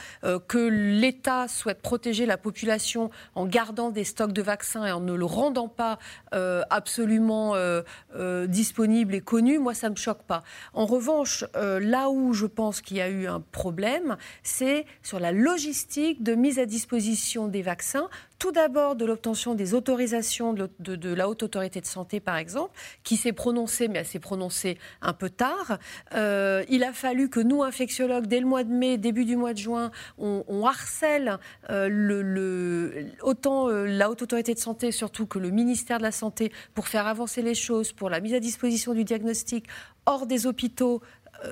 [0.48, 5.14] que l'État souhaite protéger la population en gardant des stocks de vaccins et en ne
[5.14, 6.00] le rendant pas
[6.34, 7.82] euh, absolument euh,
[8.16, 10.44] euh, disponible et connu, moi, ça ne me choque pas.
[10.74, 15.32] En revanche, là où je pense qu'il y a eu un problème, c'est sur la
[15.32, 21.30] logistique de mise à disposition des vaccins Tout d'abord de l'obtention des autorisations de, la
[21.30, 22.72] Haute Autorité de Santé, par exemple,
[23.04, 25.78] qui s'est prononcée, mais elle s'est prononcée un peu tard.
[26.14, 29.54] Euh, il a fallu que nous, infectiologues, dès le mois de mai, début du mois
[29.54, 31.38] de juin, on, harcèle
[31.70, 36.52] euh, autant euh, la Haute Autorité de Santé, surtout que le ministère de la Santé,
[36.74, 39.66] pour faire avancer les choses, pour la mise à disposition du diagnostic
[40.06, 41.02] hors des hôpitaux,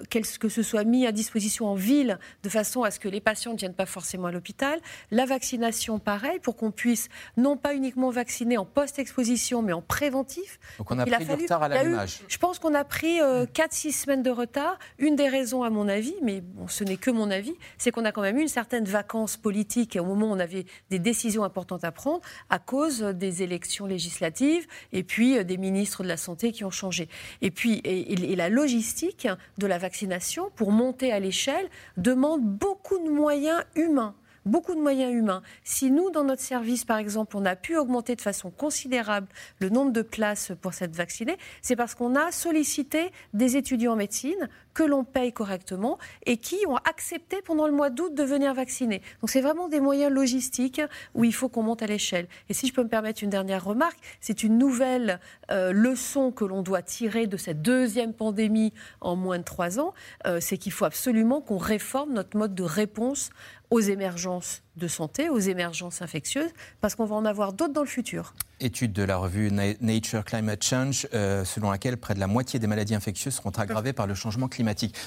[0.10, 3.54] que ce soit mis à disposition en ville de façon à ce que les patients
[3.54, 4.80] ne viennent pas forcément à l'hôpital.
[5.12, 10.60] La vaccination, pareil, pour qu'on puisse non pas uniquement vacciner en post-exposition, mais en préventif.
[10.78, 12.22] Donc on a pris du retard à l'allumage.
[12.28, 14.78] Je pense qu'on a pris 4-6 euh, semaines de retard.
[14.98, 18.06] Une des raisons, à mon avis, mais bon, ce n'est que mon avis, c'est qu'on
[18.06, 21.44] a quand même eu une certaine vacance politique au moment où on avait des décisions
[21.44, 26.18] importantes à prendre à cause des élections législatives et puis euh, des ministres de la
[26.18, 27.10] Santé qui ont changé.
[27.42, 29.28] Et puis, et, et la logistique
[29.58, 34.16] de la vaccination, pour monter à l'échelle, demande beaucoup de moyens humains
[34.46, 35.42] beaucoup de moyens humains.
[35.64, 39.28] Si nous, dans notre service, par exemple, on a pu augmenter de façon considérable
[39.60, 43.98] le nombre de places pour cette vaccinée, c'est parce qu'on a sollicité des étudiants en
[43.98, 48.54] médecine que l'on paye correctement et qui ont accepté pendant le mois d'août de venir
[48.54, 49.02] vacciner.
[49.22, 50.82] Donc c'est vraiment des moyens logistiques
[51.14, 52.28] où il faut qu'on monte à l'échelle.
[52.50, 55.20] Et si je peux me permettre une dernière remarque, c'est une nouvelle
[55.52, 59.94] euh, leçon que l'on doit tirer de cette deuxième pandémie en moins de trois ans,
[60.26, 63.30] euh, c'est qu'il faut absolument qu'on réforme notre mode de réponse
[63.74, 67.88] aux émergences de santé, aux émergences infectieuses, parce qu'on va en avoir d'autres dans le
[67.88, 68.36] futur.
[68.60, 72.68] Étude de la revue Nature Climate Change, euh, selon laquelle près de la moitié des
[72.68, 74.63] maladies infectieuses seront aggravées par le changement climatique.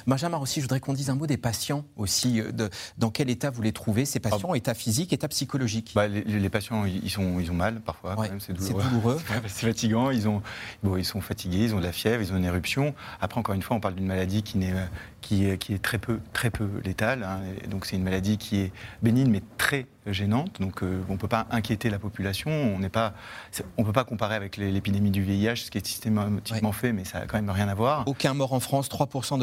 [0.07, 2.41] Benjamin aussi, je voudrais qu'on dise un mot des patients aussi.
[2.41, 4.57] Euh, de, dans quel état vous les trouvez, ces patients ah.
[4.57, 5.93] État physique, état psychologique?
[5.95, 9.21] Bah, les, patients, ils, sont, ils ont mal parfois, c'est douloureux.
[9.47, 10.43] C'est fatigant, ils, ont,
[10.83, 12.95] bon, ils sont fatigués, ils ont de la fièvre, ils ont une éruption.
[13.21, 14.75] Après, encore une fois, on parle d'une maladie qui, est,
[15.21, 17.23] qui, est, qui est très peu, très peu létale.
[17.23, 17.41] Hein.
[17.69, 20.61] donc c'est une maladie qui est bénigne, mais très gênante.
[20.61, 22.51] Donc euh, on ne peut pas inquiéter la population.
[22.51, 27.05] On ne peut pas comparer avec l'épidémie du VIH, ce qui est systématiquement fait, mais
[27.05, 28.05] ça n'a quand même rien à voir.
[28.07, 29.39] Aucun mort en France, 3%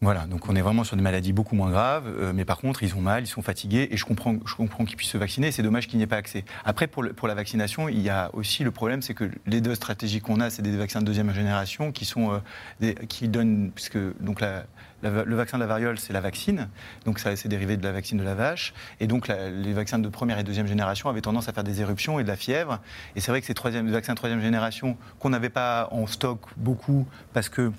[0.00, 2.06] Voilà, donc on est vraiment sur des maladies beaucoup moins graves.
[2.06, 4.84] Euh, mais par contre, ils ont mal, ils sont fatigués, et je comprends, je comprends
[4.84, 5.52] qu'ils puissent se vacciner.
[5.52, 6.44] C'est dommage qu'il n'y ait pas accès.
[6.64, 9.74] Après, pour, pour la vaccination, il y a aussi le problème, c'est que les deux
[9.74, 12.40] stratégies qu'on a, c'est des vaccins de deuxième génération qui sont
[12.82, 14.64] euh, qui donnent, puisque donc la,
[15.02, 16.68] le vaccin de la variole, c'est la vaccine,
[17.04, 18.74] donc ça c'est dérivé de la vaccine de la vache.
[19.00, 22.18] Et donc les vaccins de première et deuxième génération avaient tendance à faire des éruptions
[22.18, 22.80] et de la fièvre.
[23.14, 26.40] Et c'est vrai que ces troisième, vaccins de troisième génération, qu'on n'avait pas en stock
[26.56, 27.72] beaucoup parce que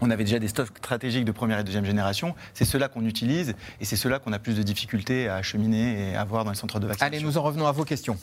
[0.00, 2.34] on avait déjà des stocks stratégiques de première et deuxième génération.
[2.54, 6.16] C'est cela qu'on utilise et c'est cela qu'on a plus de difficultés à acheminer et
[6.16, 7.16] à avoir dans les centres de vaccination.
[7.16, 8.18] Allez, nous en revenons à vos questions.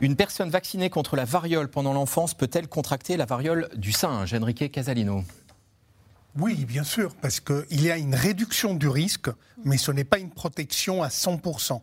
[0.00, 4.32] Une personne vaccinée contre la variole pendant l'enfance peut-elle contracter la variole du singe?
[4.32, 5.24] Enrique Casalino
[6.38, 9.30] oui, bien sûr, parce qu'il y a une réduction du risque,
[9.64, 11.80] mais ce n'est pas une protection à 100%.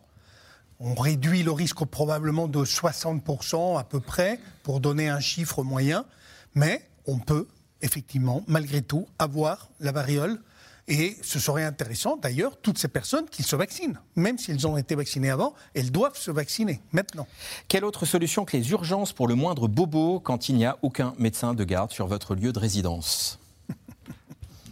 [0.80, 6.04] On réduit le risque probablement de 60% à peu près, pour donner un chiffre moyen,
[6.54, 7.48] mais on peut
[7.82, 10.40] effectivement, malgré tout, avoir la variole
[10.88, 14.00] et ce serait intéressant, d'ailleurs, toutes ces personnes qui se vaccinent.
[14.16, 17.26] Même s'ils ont été vaccinés avant, elles doivent se vacciner maintenant.
[17.68, 21.14] Quelle autre solution que les urgences pour le moindre bobo quand il n'y a aucun
[21.18, 23.38] médecin de garde sur votre lieu de résidence?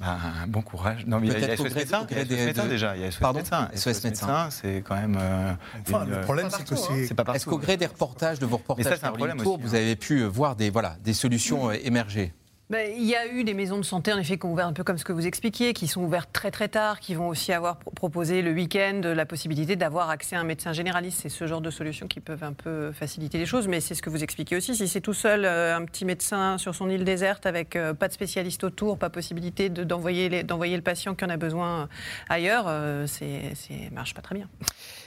[0.00, 0.18] Bah,
[0.48, 1.06] bon courage.
[1.06, 2.96] Non, mais il y a SOS médecin, il y a SOS médecin déjà.
[2.96, 3.68] Il y a SOS Pardon médecin.
[3.74, 5.18] SOS médecin, c'est quand même.
[5.20, 5.52] Euh,
[5.88, 7.14] enfin, le problème, c'est que c'est.
[7.14, 9.78] pas Est-ce qu'au gré des reportages, de vos reportages sur Tour, vous hein.
[9.78, 12.32] avez pu voir des, voilà, des solutions euh, émerger
[12.68, 14.72] bah, il y a eu des maisons de santé, en effet, qui ont ouvert un
[14.72, 17.52] peu comme ce que vous expliquiez, qui sont ouvertes très très tard, qui vont aussi
[17.52, 21.20] avoir proposé le week-end la possibilité d'avoir accès à un médecin généraliste.
[21.22, 24.02] C'est ce genre de solutions qui peuvent un peu faciliter les choses, mais c'est ce
[24.02, 24.74] que vous expliquez aussi.
[24.74, 28.08] Si c'est tout seul, euh, un petit médecin sur son île déserte avec euh, pas
[28.08, 31.88] de spécialiste autour, pas possibilité d'envoyer le patient qui en a besoin
[32.28, 33.54] ailleurs, euh, c'est
[33.92, 34.48] marche pas très bien.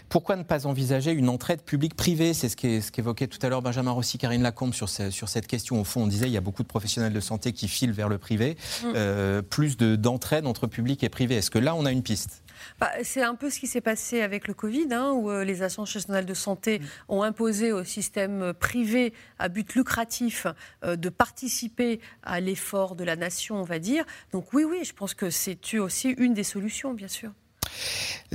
[0.10, 4.18] Pourquoi ne pas envisager une entraide publique-privée C'est ce qu'évoquait tout à l'heure Benjamin Rossi,
[4.18, 5.80] Karine Lacombe sur, sur cette question.
[5.80, 8.10] Au fond, on disait il y a beaucoup de professionnels de santé qui filent vers
[8.10, 8.58] le privé.
[8.84, 8.88] Mm.
[8.96, 11.36] Euh, plus d'entraide entre public et privé.
[11.36, 12.42] Est-ce que là, on a une piste?
[12.80, 15.62] Bah, c'est un peu ce qui s'est passé avec le Covid, hein, où euh, les
[15.62, 16.84] agences nationales de santé mm.
[17.10, 20.48] ont imposé au système privé à but lucratif
[20.84, 24.06] euh, de participer à l'effort de la nation, on va dire.
[24.32, 27.32] Donc oui, oui, je pense que c'est aussi une des solutions, bien sûr.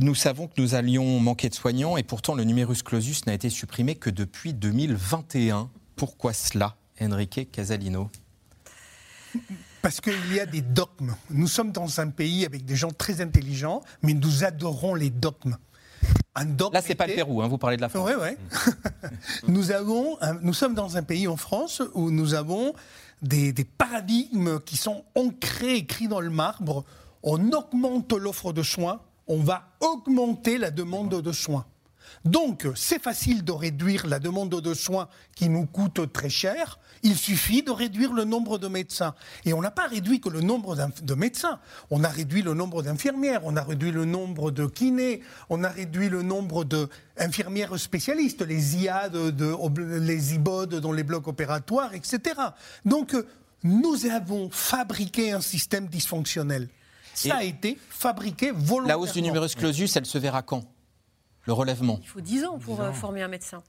[0.01, 3.51] Nous savons que nous allions manquer de soignants et pourtant le numerus clausus n'a été
[3.51, 5.71] supprimé que depuis 2021.
[5.97, 8.11] Pourquoi cela, Enrique Casalino?
[9.83, 11.15] Parce qu'il y a des dogmes.
[11.31, 15.57] Nous sommes dans un pays avec des gens très intelligents, mais nous adorons les dogmes.
[16.35, 18.11] Un dogme Là, c'est pas le Pérou, hein, vous parlez de la France.
[18.11, 18.61] Oui, oui.
[19.49, 22.73] nous, avons, nous sommes dans un pays en France où nous avons
[23.23, 26.85] des, des paradigmes qui sont ancrés, écrits dans le marbre.
[27.23, 31.67] On augmente l'offre de soins, on va augmenter la demande de soins.
[32.25, 36.79] Donc, c'est facile de réduire la demande de soins qui nous coûte très cher.
[37.03, 39.15] Il suffit de réduire le nombre de médecins.
[39.45, 41.61] Et on n'a pas réduit que le nombre de médecins.
[41.91, 45.69] On a réduit le nombre d'infirmières, on a réduit le nombre de kinés, on a
[45.69, 49.11] réduit le nombre d'infirmières spécialistes, les IA,
[49.77, 52.21] les IBOD dans les blocs opératoires, etc.
[52.87, 53.15] Donc,
[53.63, 56.69] nous avons fabriqué un système dysfonctionnel.
[57.15, 58.89] Ça a été fabriqué volontairement.
[58.89, 60.65] La hausse du numerus clausus, elle se verra quand?
[61.47, 61.99] Le relèvement?
[62.03, 63.63] Il faut 10 ans pour euh, former un médecin.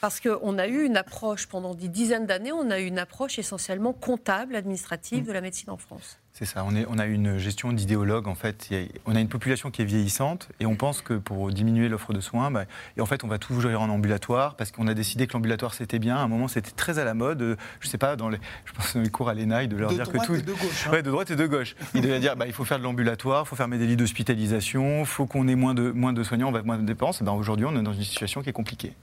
[0.00, 3.38] Parce qu'on a eu une approche, pendant des dizaines d'années, on a eu une approche
[3.38, 6.18] essentiellement comptable, administrative de la médecine en France.
[6.40, 8.70] C'est ça, on, est, on, a une gestion d'idéologue en fait.
[9.04, 12.20] on a une population qui est vieillissante et on pense que pour diminuer l'offre de
[12.20, 12.64] soins, bah,
[12.96, 15.74] et en fait on va toujours ir en ambulatoire parce qu'on a décidé que l'ambulatoire
[15.74, 16.16] c'était bien.
[16.16, 18.94] À un moment c'était très à la mode, je sais pas, dans les, je pense
[18.96, 20.34] dans les cours à l'ENAI, de leur dire que tout.
[20.34, 20.88] Et de gauche.
[20.90, 21.02] Hein.
[21.02, 21.76] de droite et de gauche.
[21.94, 25.00] Il devait dire bah, il faut faire de l'ambulatoire, il faut fermer des lits d'hospitalisation,
[25.00, 27.22] il faut qu'on ait moins de, moins de soignants, on va moins de dépenses.
[27.22, 28.94] Ben, Aujourd'hui on est dans une situation qui est compliquée.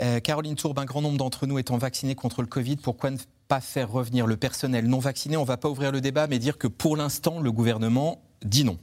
[0.00, 3.18] Euh, Caroline Tourbe, un grand nombre d'entre nous étant vaccinés contre le Covid, pourquoi ne
[3.52, 6.38] pas faire revenir le personnel non vacciné On ne va pas ouvrir le débat, mais
[6.38, 8.78] dire que pour l'instant, le gouvernement dit non.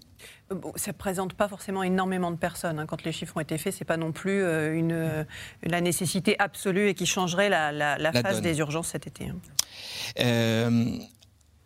[0.51, 2.77] Euh, ça ne présente pas forcément énormément de personnes.
[2.77, 2.85] Hein.
[2.85, 5.25] Quand les chiffres ont été faits, ce n'est pas non plus euh, une,
[5.63, 9.31] la nécessité absolue et qui changerait la, phase des urgences cet été.
[10.19, 10.99] Hein.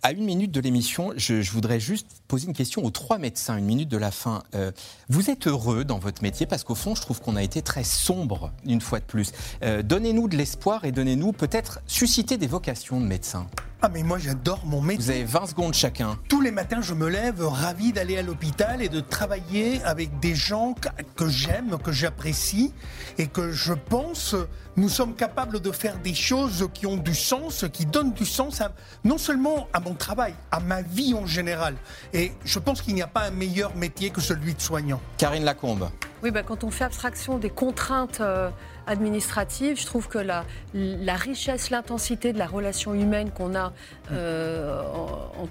[0.01, 3.65] À une minute de l'émission, je, voudrais juste poser une question aux trois médecins, une
[3.65, 4.41] minute de la fin.
[4.55, 4.71] Euh,
[5.07, 7.83] vous êtes heureux dans votre métier parce qu'au fond, je trouve qu'on a été très
[7.83, 9.33] sombre une fois de plus.
[9.61, 13.45] Euh, donnez-nous de l'espoir et donnez-nous peut-être susciter des vocations de médecins.
[13.85, 15.03] Ah mais moi j'adore mon métier.
[15.03, 16.17] Vous avez 20 secondes chacun.
[16.29, 20.35] Tous les matins je me lève ravi d'aller à l'hôpital et de travailler avec des
[20.35, 20.73] gens
[21.17, 22.73] que j'aime, que j'apprécie
[23.17, 24.37] et que je pense
[24.77, 28.61] nous sommes capables de faire des choses qui ont du sens, qui donnent du sens
[29.03, 31.75] non seulement à mon travail, à ma vie en général.
[32.13, 35.01] Et je pense qu'il n'y a pas un meilleur métier que celui de soignant.
[35.17, 35.89] Karine Lacombe.
[36.23, 38.49] Oui, bah, quand on fait abstraction des contraintes euh,
[38.87, 43.73] administratives, je trouve que la, la richesse, l'intensité de la relation humaine qu'on a
[44.11, 45.47] euh, en,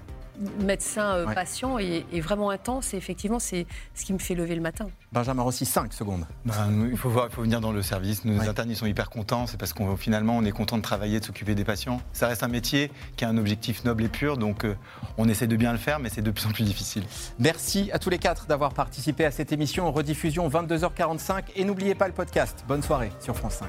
[0.60, 4.88] médecin-patient euh, est, vraiment intense et effectivement, c'est ce qui me fait lever le matin.
[5.12, 6.26] Benjamin Rossi, 5 secondes.
[6.44, 8.24] Ben, il, faut voir, il faut venir dans le service.
[8.24, 9.46] Nos internes, ils sont hyper contents.
[9.46, 12.00] C'est parce qu'on finalement, on est content de travailler, de s'occuper des patients.
[12.12, 14.74] Ça reste un métier qui a un objectif noble et pur, donc euh,
[15.18, 17.04] on essaie de bien le faire, mais c'est de plus en plus difficile.
[17.38, 19.90] Merci à tous les quatre d'avoir participé à cette émission.
[19.92, 22.64] Rediffusion 22h45 et n'oubliez pas le podcast.
[22.66, 23.68] Bonne soirée sur France 5.